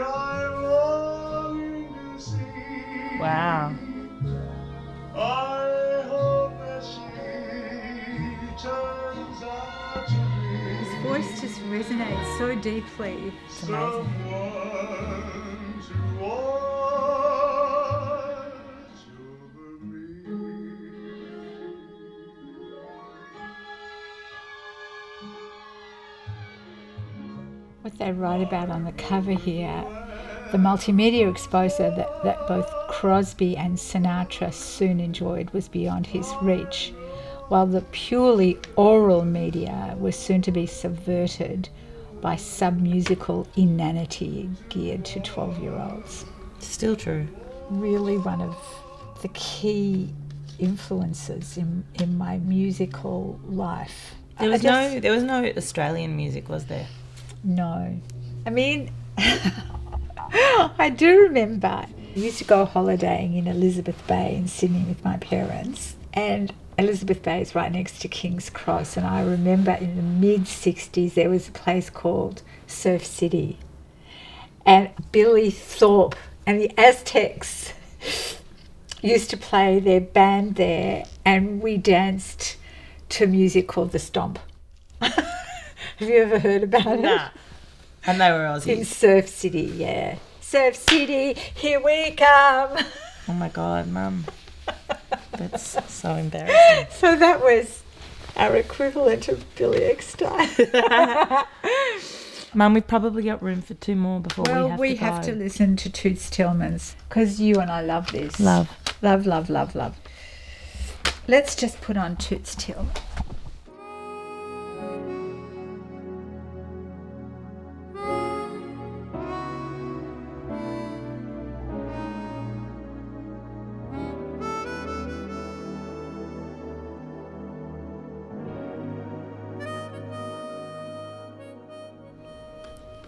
I'm 0.00 0.62
longing 0.62 2.16
to 2.16 2.22
see. 2.22 3.18
Wow. 3.18 3.74
His 10.78 11.02
voice 11.02 11.40
just 11.40 11.60
resonates 11.68 12.38
so 12.38 12.54
deeply. 12.54 13.32
what 27.82 27.98
they 27.98 28.12
write 28.12 28.42
about 28.42 28.70
on 28.70 28.84
the 28.84 28.92
cover 28.92 29.32
here, 29.32 29.84
the 30.52 30.58
multimedia 30.58 31.30
exposure 31.30 31.90
that, 31.96 32.22
that 32.22 32.46
both 32.46 32.70
Crosby 32.88 33.56
and 33.56 33.76
Sinatra 33.76 34.52
soon 34.52 35.00
enjoyed 35.00 35.48
was 35.50 35.66
beyond 35.66 36.06
his 36.06 36.30
reach, 36.42 36.92
while 37.48 37.66
the 37.66 37.80
purely 37.92 38.58
oral 38.76 39.24
media 39.24 39.96
was 39.98 40.14
soon 40.14 40.42
to 40.42 40.52
be 40.52 40.66
subverted 40.66 41.70
by 42.20 42.36
sub 42.36 42.78
musical 42.78 43.48
inanity 43.56 44.48
geared 44.68 45.04
to 45.06 45.20
12 45.20 45.58
year 45.62 45.74
olds. 45.74 46.26
Still 46.58 46.96
true. 46.96 47.26
Really, 47.70 48.18
one 48.18 48.42
of 48.42 48.56
the 49.22 49.28
key 49.28 50.12
influences 50.58 51.56
in, 51.56 51.82
in 51.94 52.16
my 52.18 52.36
musical 52.38 53.40
life. 53.48 54.14
There 54.38 54.50
was 54.50 54.60
just- 54.60 54.92
no 54.94 55.00
there 55.00 55.12
was 55.12 55.22
no 55.22 55.44
Australian 55.56 56.14
music, 56.14 56.48
was 56.50 56.66
there? 56.66 56.86
No. 57.42 57.98
I 58.46 58.50
mean, 58.50 58.92
I 60.34 60.90
do 60.96 61.20
remember 61.20 61.66
I 61.66 61.88
used 62.14 62.38
to 62.38 62.44
go 62.44 62.64
holidaying 62.64 63.36
in 63.36 63.46
Elizabeth 63.46 64.06
Bay 64.06 64.34
in 64.34 64.48
Sydney 64.48 64.84
with 64.84 65.04
my 65.04 65.18
parents, 65.18 65.96
and 66.14 66.52
Elizabeth 66.78 67.22
Bay 67.22 67.42
is 67.42 67.54
right 67.54 67.70
next 67.70 68.00
to 68.00 68.08
King's 68.08 68.48
Cross. 68.48 68.96
And 68.96 69.06
I 69.06 69.22
remember 69.22 69.72
in 69.72 69.96
the 69.96 70.02
mid 70.02 70.42
60s 70.42 71.14
there 71.14 71.28
was 71.28 71.48
a 71.48 71.52
place 71.52 71.90
called 71.90 72.42
Surf 72.66 73.04
City, 73.04 73.58
and 74.64 74.90
Billy 75.12 75.50
Thorpe 75.50 76.16
and 76.46 76.58
the 76.58 76.72
Aztecs 76.78 77.74
used 79.02 79.28
to 79.30 79.36
play 79.36 79.80
their 79.80 80.00
band 80.00 80.54
there, 80.54 81.04
and 81.26 81.60
we 81.60 81.76
danced 81.76 82.56
to 83.10 83.26
music 83.26 83.68
called 83.68 83.92
The 83.92 83.98
Stomp. 83.98 84.38
Have 85.00 86.08
you 86.08 86.22
ever 86.22 86.38
heard 86.38 86.62
about 86.62 87.00
it? 87.00 87.30
Nah. 88.06 88.12
And 88.12 88.20
they 88.20 88.30
were 88.30 88.72
In 88.72 88.84
Surf 88.84 89.28
City, 89.28 89.72
yeah. 89.76 90.18
Surf 90.40 90.76
City, 90.76 91.34
here 91.54 91.80
we 91.82 92.12
come. 92.12 92.78
Oh 93.28 93.32
my 93.32 93.48
god, 93.48 93.88
mum. 93.88 94.24
That's 95.32 95.92
so 95.92 96.14
embarrassing. 96.14 96.86
So 96.90 97.16
that 97.16 97.40
was 97.40 97.82
our 98.36 98.56
equivalent 98.56 99.28
of 99.28 99.44
Billy 99.54 99.80
Eckstine. 99.80 101.46
Mum, 102.54 102.74
we've 102.74 102.86
probably 102.86 103.22
got 103.22 103.42
room 103.42 103.62
for 103.62 103.72
two 103.74 103.96
more 103.96 104.20
before 104.20 104.44
well, 104.46 104.64
we 104.64 104.70
have 104.70 104.80
we 104.80 104.88
to 104.90 104.94
go. 104.94 105.06
have 105.06 105.24
to 105.24 105.32
listen 105.32 105.74
to 105.76 105.88
Toots 105.88 106.28
Thielemans 106.28 106.94
because 107.08 107.40
you 107.40 107.56
and 107.56 107.70
I 107.70 107.80
love 107.80 108.12
this. 108.12 108.38
Love. 108.38 108.68
Love, 109.00 109.26
love, 109.26 109.48
love, 109.48 109.74
love. 109.74 109.96
Let's 111.26 111.56
just 111.56 111.80
put 111.80 111.96
on 111.96 112.16
Toots 112.16 112.54
Till. 112.54 112.86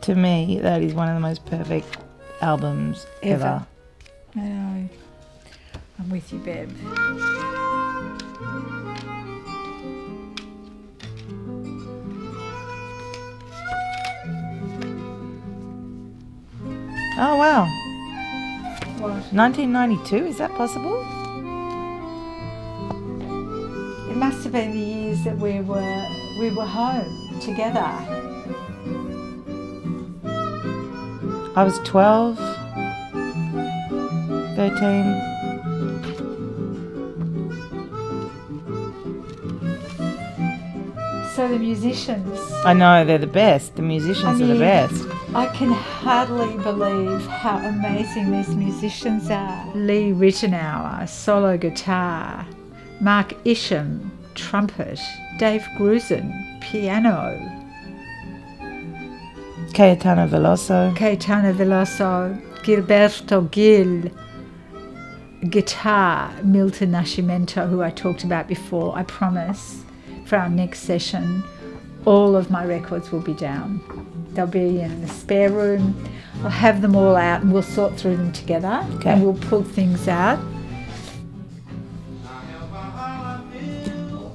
To 0.04 0.14
me, 0.14 0.58
that 0.60 0.82
is 0.82 0.92
one 0.92 1.08
of 1.08 1.14
the 1.14 1.20
most 1.20 1.46
perfect 1.46 1.96
albums 2.42 3.06
ever. 3.22 3.42
Ever. 3.42 3.66
I 4.36 4.40
know. 4.40 4.88
I'm 5.98 6.10
with 6.10 6.30
you, 6.30 6.40
Bev. 6.40 6.70
Oh 17.16 17.36
wow. 17.38 17.64
What? 18.98 19.32
1992, 19.32 20.16
is 20.16 20.36
that 20.36 20.50
possible? 20.50 21.00
It 24.10 24.16
must 24.18 24.42
have 24.44 24.52
been 24.52 24.72
the 24.72 24.78
years 24.78 25.24
that 25.24 25.38
we 25.38 25.60
were 25.60 26.06
we 26.38 26.50
were 26.50 26.66
home 26.66 27.40
together. 27.40 28.23
I 31.56 31.62
was 31.62 31.78
12, 31.84 32.36
13. 34.56 35.34
So 41.34 41.46
the 41.46 41.58
musicians, 41.60 42.40
I 42.64 42.72
know, 42.72 43.04
they're 43.04 43.18
the 43.18 43.28
best. 43.28 43.76
The 43.76 43.82
musicians 43.82 44.40
I 44.40 44.44
are 44.44 44.48
the 44.48 44.58
best. 44.58 45.04
I 45.32 45.46
can 45.46 45.70
hardly 45.70 46.56
believe 46.64 47.24
how 47.26 47.58
amazing 47.58 48.32
these 48.32 48.54
musicians 48.56 49.30
are. 49.30 49.72
Lee 49.76 50.10
Ritenour, 50.10 51.08
solo 51.08 51.56
guitar. 51.56 52.44
Mark 53.00 53.32
Isham, 53.44 54.10
trumpet. 54.34 54.98
Dave 55.38 55.62
Grusin, 55.76 56.60
piano. 56.60 57.63
Cayetano 59.74 60.26
Veloso. 60.28 60.94
Caetano 60.96 61.52
Veloso, 61.52 62.40
Gilberto 62.62 63.50
Gil, 63.50 64.10
guitar, 65.50 66.32
Milton 66.44 66.92
Nascimento, 66.92 67.68
who 67.68 67.82
I 67.82 67.90
talked 67.90 68.22
about 68.22 68.46
before. 68.46 68.96
I 68.96 69.02
promise 69.02 69.82
for 70.26 70.36
our 70.36 70.48
next 70.48 70.80
session, 70.80 71.42
all 72.04 72.36
of 72.36 72.50
my 72.50 72.64
records 72.64 73.10
will 73.10 73.20
be 73.20 73.34
down. 73.34 73.80
They'll 74.32 74.46
be 74.46 74.80
in 74.80 75.00
the 75.00 75.08
spare 75.08 75.50
room. 75.50 75.94
I'll 76.44 76.50
have 76.50 76.80
them 76.80 76.94
all 76.94 77.16
out 77.16 77.42
and 77.42 77.52
we'll 77.52 77.62
sort 77.62 77.96
through 77.96 78.16
them 78.16 78.32
together 78.32 78.86
Okay. 78.94 79.10
and 79.12 79.22
we'll 79.24 79.34
pull 79.48 79.62
things 79.64 80.06
out. 80.08 80.38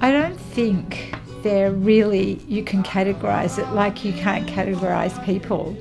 I 0.02 0.12
don't 0.12 0.40
think 0.40 1.09
they're 1.44 1.72
really, 1.72 2.36
you 2.48 2.64
can 2.64 2.84
categorize 2.84 3.58
it 3.58 3.68
like 3.74 4.04
you 4.04 4.14
can't 4.14 4.48
categorize 4.48 5.24
people. 5.26 5.76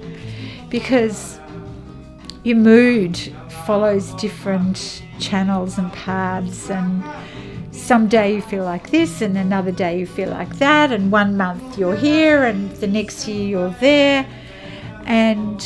Because 0.69 1.39
your 2.45 2.57
mood 2.57 3.19
follows 3.67 4.15
different 4.15 5.03
channels 5.19 5.79
and 5.79 5.93
paths 5.93 6.71
and 6.71 7.05
some 7.73 8.09
day 8.09 8.35
you 8.35 8.43
feel 8.43 8.65
like 8.65 8.91
this 8.91 9.21
and 9.21 9.37
another 9.37 9.73
day 9.73 9.99
you 9.99 10.07
feel 10.07 10.31
like 10.31 10.59
that 10.59 10.93
and 10.93 11.11
one 11.11 11.37
month 11.37 11.79
you're 11.79 11.97
here 11.97 12.45
and 12.45 12.71
the 12.77 12.87
next 12.87 13.27
year 13.29 13.47
you're 13.47 13.77
there. 13.81 14.27
And 15.05 15.61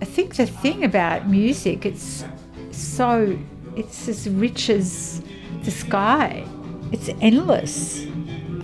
i 0.00 0.04
think 0.04 0.34
the 0.34 0.46
thing 0.46 0.84
about 0.84 1.28
music 1.28 1.86
it's 1.86 2.24
so 2.70 3.38
it's 3.76 4.08
as 4.08 4.28
rich 4.28 4.68
as 4.68 5.22
the 5.62 5.70
sky. 5.70 6.44
It's 6.90 7.08
endless 7.20 8.04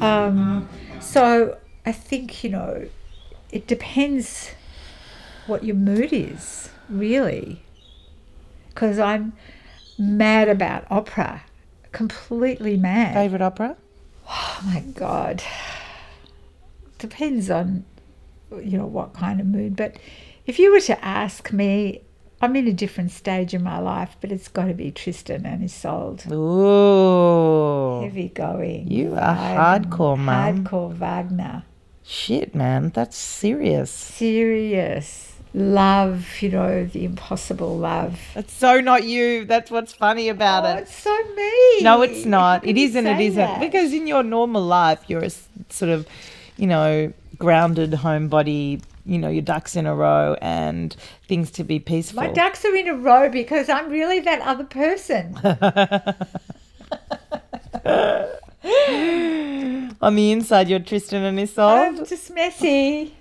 um, 0.01 0.69
so 1.01 1.57
i 1.87 1.93
think 1.93 2.45
you 2.45 2.51
know 2.51 2.89
it 3.51 3.67
depends 3.67 4.51
what 5.47 5.65
your 5.65 5.77
mood 5.77 6.13
is 6.13 6.71
really. 6.89 7.63
Because 8.69 8.99
i'm 8.99 9.33
mad 9.99 10.49
about 10.49 10.87
opera. 10.91 11.43
Completely 11.93 12.77
mad. 12.77 13.15
Favorite 13.15 13.43
opera? 13.43 13.77
Oh 14.29 14.61
my 14.65 14.81
god. 14.81 15.43
Depends 16.99 17.51
on 17.51 17.85
you 18.51 18.79
know 18.79 18.87
what 18.87 19.13
kind 19.15 19.41
of 19.41 19.47
mood, 19.47 19.77
but 19.77 19.97
if 20.47 20.59
you 20.59 20.73
were 20.73 20.81
to 20.81 21.05
ask 21.05 21.53
me, 21.53 22.03
I'm 22.41 22.55
in 22.55 22.69
a 22.69 22.73
different 22.73 23.11
stage 23.11 23.53
in 23.53 23.63
my 23.65 23.79
life, 23.81 24.17
but 24.21 24.31
it's 24.31 24.47
got 24.49 24.67
to 24.67 24.75
be 24.75 24.91
Tristan 24.93 25.45
and 25.45 25.65
Isolde. 25.65 26.25
Ooh. 26.33 28.03
Heavy 28.05 28.29
going. 28.29 28.91
You 28.91 29.15
are 29.15 29.35
hardcore, 29.83 30.17
Mum. 30.19 30.65
Hardcore 30.65 30.93
Wagner. 30.93 31.65
Shit, 32.05 32.55
man. 32.55 32.91
That's 32.95 33.17
serious. 33.17 33.91
Serious. 33.91 35.37
Love, 35.55 36.27
you 36.41 36.51
know, 36.51 36.85
the 36.85 37.05
impossible 37.05 37.77
love. 37.77 38.21
That's 38.35 38.53
so 38.53 38.81
not 38.81 39.05
you. 39.05 39.45
That's 39.45 39.71
what's 39.71 39.93
funny 39.93 40.29
about 40.29 40.65
Oh, 40.65 40.77
it. 40.77 40.83
it's 40.83 40.95
so 40.95 41.11
me. 41.35 41.81
No, 41.83 42.03
it's 42.03 42.25
not. 42.25 42.65
It 42.67 42.77
isn't. 42.77 43.07
It 43.07 43.19
isn't. 43.21 43.37
that? 43.37 43.61
Because 43.61 43.93
in 43.93 44.07
your 44.07 44.23
normal 44.23 44.63
life, 44.63 45.01
you're 45.09 45.25
a 45.25 45.31
sort 45.71 45.91
of, 45.91 46.07
you 46.57 46.67
know, 46.67 47.13
grounded 47.39 47.91
homebody. 47.93 48.81
You 49.09 49.17
know, 49.19 49.29
your 49.31 49.41
ducks 49.43 49.75
in 49.75 49.87
a 49.87 49.95
row 49.95 50.37
and 50.43 50.95
things 51.27 51.51
to 51.53 51.65
be 51.65 51.79
peaceful. 51.81 52.23
my 52.23 52.29
ducks 52.29 52.63
are 52.67 52.77
in 52.77 52.89
a 52.89 52.95
row 52.95 53.31
because 53.31 53.71
I'm 53.71 53.89
really 53.89 54.21
that 54.21 54.41
other 54.43 54.65
person. 54.65 55.35
On 60.01 60.15
the 60.15 60.31
inside, 60.31 60.69
you're 60.69 60.79
Tristan 60.79 61.23
and 61.25 61.41
Isolde. 61.41 61.79
I'm 61.99 62.05
just 62.05 62.31
messy. 62.35 63.15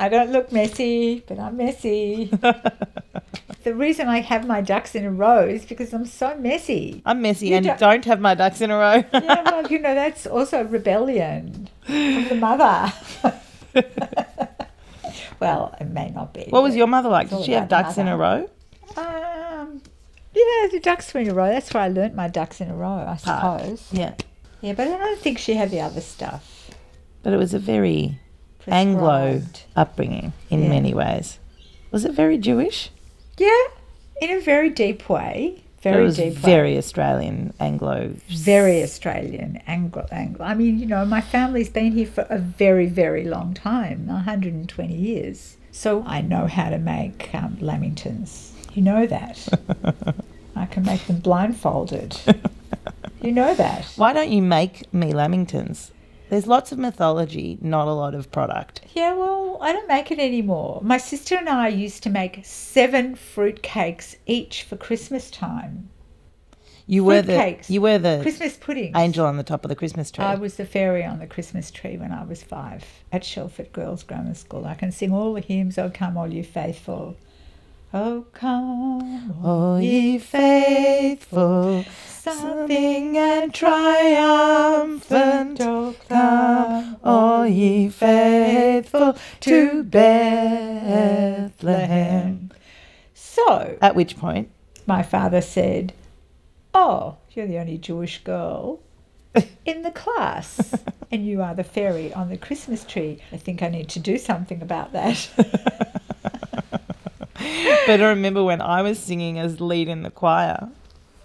I 0.00 0.08
don't 0.08 0.30
look 0.32 0.52
messy, 0.52 1.22
but 1.26 1.38
I'm 1.38 1.56
messy. 1.56 2.26
the 3.64 3.74
reason 3.74 4.08
I 4.08 4.20
have 4.20 4.46
my 4.46 4.60
ducks 4.60 4.94
in 4.94 5.04
a 5.04 5.10
row 5.10 5.46
is 5.46 5.64
because 5.64 5.92
I'm 5.92 6.06
so 6.06 6.36
messy. 6.36 7.02
I'm 7.04 7.20
messy 7.22 7.48
You 7.48 7.56
and 7.56 7.66
don't- 7.66 7.78
don't 7.80 8.04
have 8.06 8.20
my 8.20 8.34
ducks 8.34 8.60
in 8.60 8.70
a 8.70 8.76
row. 8.78 9.02
Yeah, 9.12 9.42
well, 9.50 9.66
you 9.66 9.78
know, 9.80 9.94
that's 9.94 10.26
also 10.26 10.62
rebellion 10.64 11.68
from 11.82 12.28
the 12.28 12.36
mother. 12.36 12.92
well, 15.40 15.74
it 15.80 15.88
may 15.88 16.10
not 16.10 16.32
be. 16.34 16.46
what 16.50 16.62
was 16.62 16.74
your 16.76 16.86
mother 16.86 17.08
like? 17.08 17.30
Did 17.30 17.44
she 17.44 17.52
have 17.52 17.64
about 17.64 17.78
the 17.78 17.82
ducks 17.84 17.98
in 17.98 18.08
a 18.08 18.16
row? 18.16 18.48
Um, 18.96 19.82
yeah, 20.34 20.68
the 20.70 20.80
ducks 20.82 21.12
were 21.14 21.20
in 21.20 21.28
a 21.30 21.34
row. 21.34 21.48
That's 21.48 21.72
where 21.72 21.82
I 21.82 21.88
learnt 21.88 22.14
my 22.14 22.28
ducks 22.28 22.60
in 22.60 22.70
a 22.70 22.74
row, 22.74 23.04
I 23.08 23.16
Part. 23.16 23.60
suppose. 23.60 23.88
Yeah. 23.92 24.14
Yeah, 24.60 24.72
but 24.74 24.88
I 24.88 24.96
don't 24.98 25.20
think 25.20 25.38
she 25.38 25.54
had 25.54 25.70
the 25.70 25.80
other 25.80 26.00
stuff. 26.00 26.70
But 27.22 27.32
it 27.32 27.36
was 27.36 27.52
a 27.54 27.58
very 27.58 28.18
Anglo 28.66 29.32
prescribed. 29.32 29.62
upbringing 29.76 30.32
in 30.50 30.62
Yeah. 30.64 30.68
many 30.68 30.94
ways. 30.94 31.38
Was 31.90 32.04
it 32.04 32.12
very 32.12 32.38
Jewish? 32.38 32.90
Yeah, 33.36 33.64
in 34.20 34.30
a 34.30 34.40
very 34.40 34.70
deep 34.70 35.08
way. 35.08 35.63
Very 35.84 36.10
deep 36.10 36.34
way. 36.36 36.40
very 36.40 36.78
Australian 36.78 37.52
Anglo. 37.60 38.14
very 38.28 38.82
Australian, 38.82 39.60
Anglo, 39.66 40.06
Anglo. 40.10 40.44
I 40.44 40.54
mean, 40.54 40.78
you 40.78 40.86
know, 40.86 41.04
my 41.04 41.20
family's 41.20 41.68
been 41.68 41.92
here 41.92 42.06
for 42.06 42.26
a 42.30 42.38
very, 42.38 42.86
very 42.86 43.24
long 43.24 43.52
time 43.54 44.06
120 44.06 44.94
years. 44.94 45.56
So 45.72 46.02
I 46.06 46.20
know 46.22 46.46
how 46.46 46.70
to 46.70 46.78
make 46.78 47.34
um, 47.34 47.56
lamingtons. 47.60 48.50
You 48.74 48.82
know 48.82 49.06
that. 49.06 49.46
I 50.56 50.66
can 50.66 50.84
make 50.84 51.06
them 51.06 51.18
blindfolded. 51.18 52.16
You 53.20 53.32
know 53.32 53.54
that. 53.54 53.84
Why 53.96 54.12
don't 54.12 54.30
you 54.30 54.42
make 54.42 54.92
me 54.92 55.12
lamingtons? 55.12 55.90
There's 56.34 56.48
lots 56.48 56.72
of 56.72 56.80
mythology, 56.80 57.58
not 57.60 57.86
a 57.86 57.92
lot 57.92 58.12
of 58.12 58.32
product. 58.32 58.80
Yeah, 58.92 59.14
well, 59.14 59.56
I 59.60 59.72
don't 59.72 59.86
make 59.86 60.10
it 60.10 60.18
anymore. 60.18 60.80
My 60.82 60.96
sister 60.96 61.36
and 61.36 61.48
I 61.48 61.68
used 61.68 62.02
to 62.02 62.10
make 62.10 62.40
seven 62.42 63.14
fruit 63.14 63.62
cakes 63.62 64.16
each 64.26 64.64
for 64.64 64.76
Christmas 64.76 65.30
time. 65.30 65.90
You 66.88 67.04
were 67.04 67.22
the 67.22 67.34
Fruitcakes. 67.34 67.70
you 67.70 67.80
were 67.80 67.98
the 67.98 68.18
Christmas 68.20 68.56
puddings. 68.56 68.96
angel 68.96 69.24
on 69.24 69.36
the 69.36 69.44
top 69.44 69.64
of 69.64 69.68
the 69.68 69.76
Christmas 69.76 70.10
tree. 70.10 70.24
I 70.24 70.34
was 70.34 70.56
the 70.56 70.66
fairy 70.66 71.04
on 71.04 71.20
the 71.20 71.28
Christmas 71.28 71.70
tree 71.70 71.96
when 71.96 72.10
I 72.10 72.24
was 72.24 72.42
five 72.42 72.84
at 73.12 73.24
Shelford 73.24 73.72
Girls 73.72 74.02
Grammar 74.02 74.34
School. 74.34 74.66
I 74.66 74.74
can 74.74 74.90
sing 74.90 75.12
all 75.12 75.34
the 75.34 75.40
hymns, 75.40 75.78
Oh 75.78 75.88
Come 75.88 76.16
All 76.16 76.32
You 76.32 76.42
Faithful. 76.42 77.16
Oh 77.96 78.24
come, 78.32 79.36
Oh, 79.44 79.76
ye 79.76 80.18
faithful, 80.18 81.84
something 82.08 83.16
and 83.16 83.54
triumphant, 83.54 85.60
oh 85.60 85.94
come, 86.08 86.96
all 87.04 87.46
ye 87.46 87.88
faithful 87.88 89.16
to 89.42 89.84
Bethlehem. 89.84 90.10
So 93.14 93.78
At 93.80 93.94
which 93.94 94.16
point, 94.16 94.50
my 94.86 95.04
father 95.04 95.40
said, 95.40 95.92
Oh, 96.74 97.18
you're 97.30 97.46
the 97.46 97.58
only 97.58 97.78
Jewish 97.78 98.24
girl 98.24 98.80
in 99.64 99.82
the 99.82 99.92
class, 99.92 100.82
and 101.12 101.24
you 101.24 101.42
are 101.42 101.54
the 101.54 101.62
fairy 101.62 102.12
on 102.12 102.28
the 102.28 102.38
Christmas 102.38 102.82
tree. 102.82 103.20
I 103.30 103.36
think 103.36 103.62
I 103.62 103.68
need 103.68 103.88
to 103.90 104.00
do 104.00 104.18
something 104.18 104.62
about 104.62 104.92
that. 104.94 105.28
but 107.86 108.00
I 108.00 108.08
remember 108.08 108.42
when 108.44 108.60
I 108.60 108.82
was 108.82 108.98
singing 108.98 109.38
as 109.38 109.60
lead 109.60 109.88
in 109.88 110.02
the 110.02 110.10
choir 110.10 110.68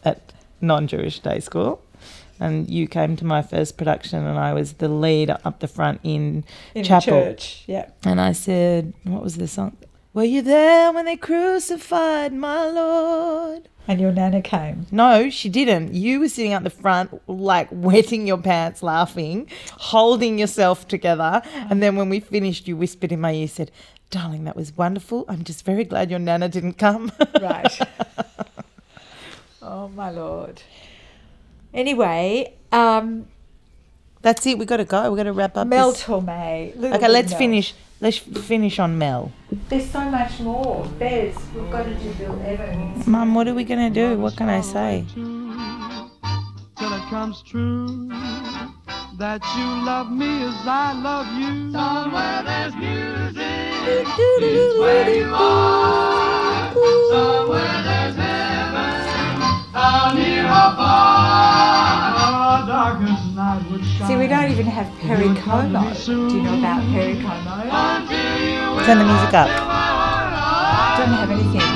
at 0.03 0.33
non-Jewish 0.61 1.19
day 1.19 1.39
school, 1.39 1.81
and 2.39 2.69
you 2.69 2.87
came 2.87 3.15
to 3.17 3.25
my 3.25 3.41
first 3.41 3.77
production, 3.77 4.25
and 4.25 4.37
I 4.39 4.53
was 4.53 4.73
the 4.73 4.87
lead 4.89 5.29
up 5.29 5.59
the 5.59 5.67
front 5.67 5.99
in, 6.03 6.43
In 6.75 6.83
chapel. 6.83 7.11
church. 7.11 7.63
Yeah. 7.67 7.89
And 8.03 8.19
I 8.21 8.31
said, 8.33 8.93
"What 9.03 9.23
was 9.23 9.35
the 9.35 9.47
song? 9.47 9.75
Were 10.13 10.23
you 10.23 10.41
there 10.41 10.91
when 10.91 11.05
they 11.05 11.17
crucified 11.17 12.33
my 12.33 12.65
Lord?" 12.67 13.67
And 13.87 13.99
your 13.99 14.11
nana 14.11 14.41
came. 14.43 14.85
No, 14.91 15.31
she 15.31 15.49
didn't. 15.49 15.95
You 15.95 16.19
were 16.19 16.29
sitting 16.29 16.53
at 16.53 16.63
the 16.63 16.69
front, 16.69 17.09
like 17.27 17.67
wetting 17.71 18.27
your 18.27 18.37
pants, 18.37 18.83
laughing, 18.83 19.47
holding 19.71 20.37
yourself 20.37 20.87
together. 20.87 21.41
And 21.69 21.81
then 21.81 21.95
when 21.95 22.07
we 22.07 22.19
finished, 22.19 22.67
you 22.67 22.77
whispered 22.77 23.11
in 23.11 23.19
my 23.19 23.33
ear, 23.33 23.47
said, 23.47 23.71
Darling, 24.09 24.43
that 24.45 24.55
was 24.55 24.75
wonderful. 24.75 25.25
I'm 25.27 25.43
just 25.43 25.63
very 25.65 25.83
glad 25.83 26.09
your 26.09 26.19
nana 26.19 26.49
didn't 26.49 26.73
come. 26.77 27.11
Right. 27.41 27.79
oh 29.61 29.87
my 29.89 30.09
lord. 30.09 30.61
Anyway, 31.73 32.53
um, 32.71 33.27
That's 34.21 34.45
it. 34.47 34.57
We 34.57 34.65
got 34.65 34.77
to 34.77 34.85
go. 34.85 35.11
We 35.11 35.17
got 35.17 35.23
to 35.23 35.31
wrap 35.33 35.55
up. 35.55 35.67
Mel 35.67 35.91
this- 35.91 36.03
Torme. 36.03 36.75
Little 36.75 36.97
Okay, 36.97 37.07
let's 37.07 37.31
Mel. 37.31 37.39
finish. 37.39 37.73
Let's 38.01 38.17
finish 38.17 38.79
on 38.79 38.97
Mel. 38.97 39.31
There's 39.69 39.89
so 39.89 40.01
much 40.09 40.39
more. 40.39 40.85
Bez, 40.97 41.35
we've 41.53 41.69
got 41.71 41.83
to 41.83 41.93
do 41.95 42.11
Bill 42.13 42.41
Evans. 42.45 43.05
Mum, 43.07 43.35
what 43.35 43.47
are 43.47 43.53
we 43.53 43.63
going 43.63 43.93
to 43.93 43.93
do? 43.93 44.17
What 44.17 44.35
can 44.37 44.49
I 44.49 44.61
say? 44.61 45.05
till 45.13 46.93
it 46.93 47.01
comes 47.09 47.43
true 47.43 48.07
that 49.17 49.41
you 49.57 49.65
love 49.85 50.09
me 50.11 50.43
as 50.43 50.55
I 50.65 50.93
love 50.93 51.27
you. 51.37 51.71
Somewhere 51.73 52.41
there's 52.43 52.75
music 52.75 53.68
is 53.89 54.79
where 54.79 55.09
you. 55.15 55.29
Somewhere 57.09 57.81
there's 57.83 58.15
heaven, 58.15 59.73
down 59.73 60.17
here 60.17 60.45
above. 60.45 60.77
Our 62.19 62.67
darkest 62.67 63.25
night 63.35 63.61
would 63.71 63.83
shine. 63.85 64.07
See, 64.07 64.15
we 64.15 64.27
don't 64.27 64.51
even 64.51 64.65
have 64.67 64.87
Perry 64.99 65.33
Como. 65.35 65.93
Do 65.93 66.11
you 66.11 66.43
know 66.43 66.57
about 66.59 66.81
Perry 66.91 67.15
Como? 67.21 67.53
until 67.61 68.85
Turn 68.85 68.97
the 68.99 69.05
music 69.05 69.33
up. 69.33 69.47
Don't 70.97 71.13
have 71.15 71.31
anything 71.31 71.68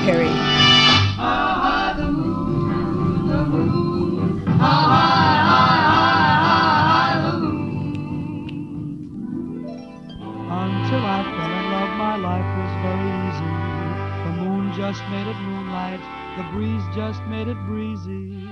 just 14.94 15.10
made 15.10 15.26
it 15.26 15.38
moonlight, 15.38 16.00
the 16.38 16.44
breeze 16.52 16.84
just 16.94 17.20
made 17.24 17.48
it 17.48 17.58
breezy. 17.66 18.48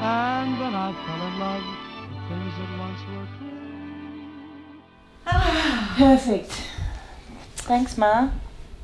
And 0.00 0.58
then 0.58 0.74
I 0.74 0.90
fell 1.04 1.26
in 1.26 1.38
love, 1.38 1.62
the 2.08 2.20
things 2.30 2.54
that 2.56 2.78
once 2.78 3.00
were 3.10 3.28
true. 3.36 3.56
Perfect. 5.98 6.52
Thanks, 7.56 7.98
Ma. 7.98 8.30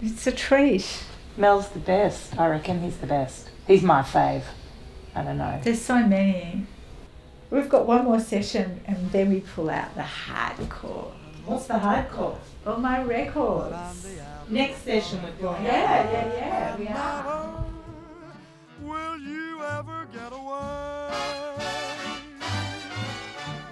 It's 0.02 0.26
a 0.26 0.32
treat. 0.32 1.04
Mel's 1.38 1.70
the 1.70 1.78
best. 1.78 2.38
I 2.38 2.46
reckon 2.48 2.82
he's 2.82 2.98
the 2.98 3.06
best. 3.06 3.48
He's 3.66 3.82
my 3.82 4.02
fave. 4.02 4.42
I 5.14 5.22
don't 5.22 5.38
know. 5.38 5.60
There's 5.64 5.80
so 5.80 6.06
many. 6.06 6.66
We've 7.50 7.70
got 7.70 7.86
one 7.86 8.04
more 8.04 8.20
session 8.20 8.82
and 8.84 9.10
then 9.12 9.30
we 9.30 9.40
pull 9.40 9.70
out 9.70 9.94
the 9.94 10.02
hardcore. 10.02 11.12
What's 11.46 11.68
the 11.68 11.74
hardcore? 11.74 12.36
All 12.66 12.76
my 12.76 13.02
records. 13.02 14.08
Next 14.48 14.82
session 14.84 15.22
we're 15.22 15.32
pulling 15.32 15.64
Yeah, 15.64 16.10
yeah, 16.10 16.34
yeah. 16.34 16.76
We 16.76 16.88
are. 16.88 17.64
Will 18.82 19.18
you 19.18 19.62
ever 19.62 20.06
get 20.12 20.32
away? 20.32 21.10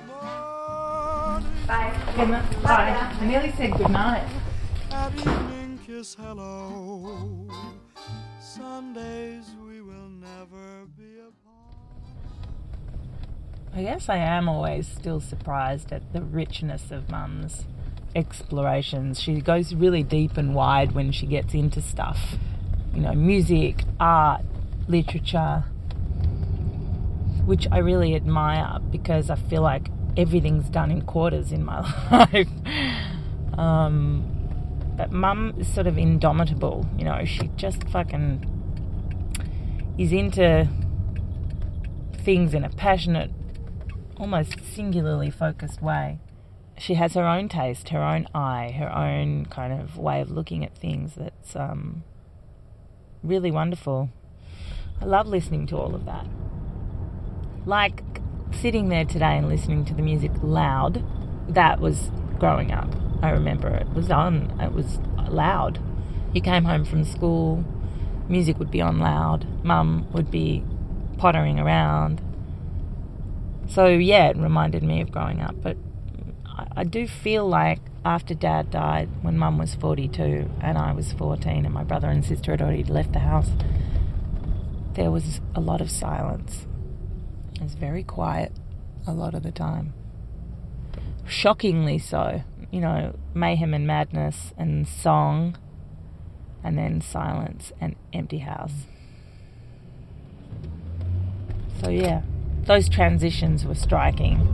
Morning 0.07 1.51
Bye. 1.67 2.47
Bye. 2.63 3.17
I 3.21 3.27
nearly 3.27 3.53
said 3.53 3.73
good 3.73 3.91
night. 3.91 4.27
at 4.91 5.15
evening 5.15 5.79
kiss 5.87 6.15
hello. 6.15 7.49
Sundays 8.41 9.45
we 9.67 9.81
will 9.81 10.09
never 10.09 10.87
be 10.97 11.19
apart. 11.19 11.77
I 13.75 13.83
guess 13.83 14.09
I 14.09 14.17
am 14.17 14.49
always 14.49 14.89
still 14.89 15.21
surprised 15.21 15.93
at 15.93 16.13
the 16.13 16.23
richness 16.23 16.91
of 16.91 17.11
Mum's 17.11 17.67
explorations. 18.15 19.21
She 19.21 19.41
goes 19.41 19.75
really 19.75 20.03
deep 20.03 20.37
and 20.37 20.55
wide 20.55 20.93
when 20.93 21.13
she 21.13 21.27
gets 21.27 21.55
into 21.55 21.81
stuff. 21.81 22.37
You 22.95 23.03
know, 23.03 23.15
music, 23.15 23.85
art, 23.99 24.43
literature, 24.89 25.65
which 27.45 27.67
I 27.71 27.79
really 27.79 28.15
admire 28.15 28.79
because 28.91 29.31
I 29.31 29.37
feel 29.37 29.63
like 29.63 29.89
everything's 30.17 30.69
done 30.69 30.91
in 30.91 31.03
quarters 31.03 31.53
in 31.53 31.65
my 31.65 31.81
life. 32.11 32.49
um, 33.59 34.25
but 34.97 35.13
Mum 35.13 35.55
is 35.59 35.73
sort 35.73 35.87
of 35.87 35.97
indomitable, 35.97 36.87
you 36.99 37.05
know, 37.05 37.25
she 37.25 37.51
just 37.57 37.89
fucking 37.89 38.47
is 39.99 40.13
into 40.13 40.69
things 42.23 42.55
in 42.55 42.65
a 42.65 42.71
passionate 42.71 43.31
almost 44.19 44.57
singularly 44.75 45.31
focused 45.31 45.81
way. 45.83 46.19
She 46.81 46.95
has 46.95 47.13
her 47.13 47.27
own 47.27 47.51
taste, 47.51 47.91
her 47.91 48.03
own 48.03 48.27
eye, 48.35 48.75
her 48.79 48.91
own 48.91 49.45
kind 49.45 49.83
of 49.83 49.99
way 49.99 50.23
of 50.23 50.31
looking 50.31 50.65
at 50.65 50.75
things 50.75 51.15
that's 51.15 51.55
um, 51.55 52.05
really 53.23 53.51
wonderful. 53.51 54.09
I 54.99 55.05
love 55.05 55.27
listening 55.27 55.67
to 55.67 55.77
all 55.77 55.95
of 55.95 56.07
that. 56.07 56.27
Like 57.67 58.03
sitting 58.51 58.89
there 58.89 59.05
today 59.05 59.37
and 59.37 59.47
listening 59.47 59.85
to 59.85 59.95
the 59.95 60.01
music 60.01 60.31
loud, 60.43 61.05
that 61.51 61.81
was 61.81 62.11
growing 62.39 62.73
up. 62.73 62.89
I 63.21 63.29
remember 63.29 63.69
it 63.69 63.91
was 63.91 64.11
on, 64.11 64.59
it 64.59 64.73
was 64.73 65.01
loud. 65.29 65.79
You 66.33 66.41
came 66.41 66.65
home 66.65 66.87
from 66.87 67.05
school, 67.05 67.63
music 68.27 68.59
would 68.59 68.71
be 68.71 68.81
on 68.81 69.01
loud, 69.01 69.47
mum 69.63 70.07
would 70.13 70.31
be 70.31 70.65
pottering 71.19 71.61
around, 71.61 72.23
so 73.69 73.87
yeah, 73.87 74.29
it 74.31 74.39
reminded 74.39 74.83
me 74.83 75.03
of 75.03 75.13
growing 75.13 75.41
up. 75.41 75.55
But 75.63 75.77
I, 76.77 76.85
do 76.85 77.07
feel 77.07 77.49
like 77.49 77.81
after 78.05 78.35
Dad 78.35 78.71
died, 78.71 79.09
when 79.23 79.39
Mum 79.39 79.59
was 79.59 79.75
42 79.75 80.51
and 80.61 80.79
I 80.79 80.93
was 80.93 81.13
14, 81.13 81.65
and 81.65 81.75
my 81.75 81.85
brother 81.85 82.09
and 82.09 82.25
sister 82.25 82.53
had 82.53 82.63
already 82.63 82.85
left 82.85 83.13
the 83.13 83.21
house, 83.21 83.51
there 84.95 85.11
was 85.11 85.41
a 85.55 85.61
lot 85.61 85.81
of 85.81 85.91
silence. 85.91 86.67
It 87.55 87.63
was 87.63 87.75
very 87.75 88.03
quiet 88.03 88.53
a 89.07 89.13
lot 89.13 89.35
of 89.35 89.43
the 89.43 89.53
time. 89.53 89.93
Shockingly 91.27 91.99
so. 91.99 92.43
You 92.71 92.81
know, 92.81 93.17
mayhem 93.35 93.75
and 93.75 93.87
madness 93.87 94.53
and 94.57 94.87
song, 94.87 95.57
and 96.63 96.79
then 96.79 97.01
silence 97.01 97.73
and 97.81 97.97
empty 98.13 98.39
house. 98.39 98.87
So 101.83 101.91
yeah, 101.91 102.23
those 102.65 102.89
transitions 102.89 103.65
were 103.65 103.75
striking. 103.75 104.49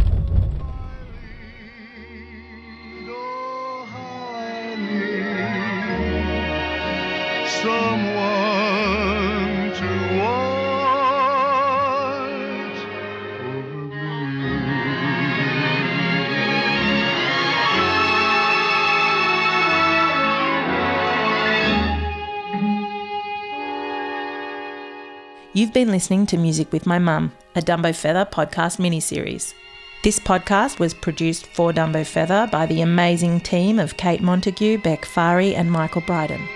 You've 25.57 25.73
been 25.73 25.91
listening 25.91 26.27
to 26.27 26.37
Music 26.37 26.71
with 26.71 26.85
My 26.85 26.99
Mum, 26.99 27.33
a 27.55 27.63
Dumbo 27.63 27.97
Feather 27.97 28.27
podcast 28.27 28.77
miniseries. 28.77 29.55
This 30.03 30.19
podcast 30.19 30.79
was 30.79 30.93
produced 30.93 31.47
for 31.47 31.73
Dumbo 31.73 32.07
Feather 32.07 32.47
by 32.53 32.67
the 32.67 32.83
amazing 32.83 33.41
team 33.41 33.79
of 33.79 33.97
Kate 33.97 34.21
Montague, 34.21 34.83
Beck 34.83 35.07
Fari, 35.07 35.55
and 35.55 35.73
Michael 35.73 36.03
Bryden. 36.03 36.47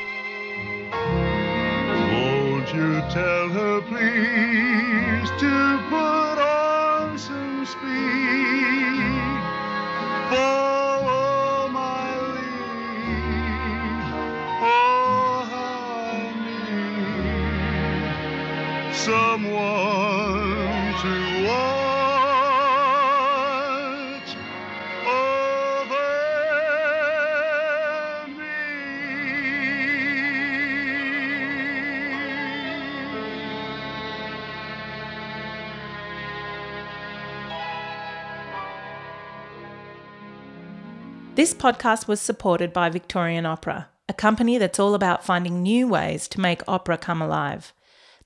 This 41.40 41.54
podcast 41.54 42.06
was 42.06 42.20
supported 42.20 42.70
by 42.70 42.90
Victorian 42.90 43.46
Opera, 43.46 43.88
a 44.10 44.12
company 44.12 44.58
that's 44.58 44.78
all 44.78 44.94
about 44.94 45.24
finding 45.24 45.62
new 45.62 45.88
ways 45.88 46.28
to 46.28 46.38
make 46.38 46.60
opera 46.68 46.98
come 46.98 47.22
alive. 47.22 47.72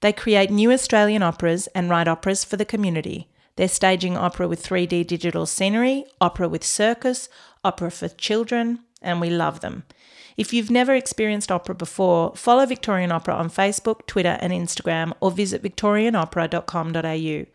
They 0.01 0.13
create 0.13 0.51
new 0.51 0.73
Australian 0.73 1.23
operas 1.23 1.69
and 1.77 1.89
write 1.89 2.09
operas 2.09 2.43
for 2.43 2.57
the 2.57 2.65
community. 2.65 3.29
They're 3.55 3.69
staging 3.69 4.17
opera 4.17 4.49
with 4.49 4.67
3D 4.67 5.07
digital 5.07 5.47
scenery, 5.47 6.07
opera 6.21 6.49
with 6.49 6.65
circus, 6.65 7.29
opera 7.63 7.93
for 7.93 8.09
children, 8.09 8.81
and 9.01 9.21
we 9.21 9.31
love 9.31 9.61
them. 9.61 9.85
If 10.37 10.53
you've 10.53 10.73
never 10.73 10.93
experienced 10.93 11.53
opera 11.53 11.77
before, 11.77 12.35
follow 12.35 12.67
Victorian 12.67 13.13
Opera 13.13 13.37
on 13.37 13.49
Facebook, 13.49 14.09
Twitter, 14.09 14.39
and 14.41 14.53
Instagram, 14.53 15.13
or 15.21 15.31
visit 15.31 15.63
victorianopera.com.au. 15.63 17.47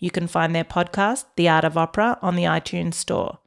You 0.00 0.10
can 0.10 0.26
find 0.26 0.52
their 0.52 0.64
podcast, 0.64 1.26
The 1.36 1.48
Art 1.48 1.64
of 1.64 1.76
Opera, 1.76 2.18
on 2.22 2.34
the 2.34 2.42
iTunes 2.42 2.94
Store. 2.94 3.38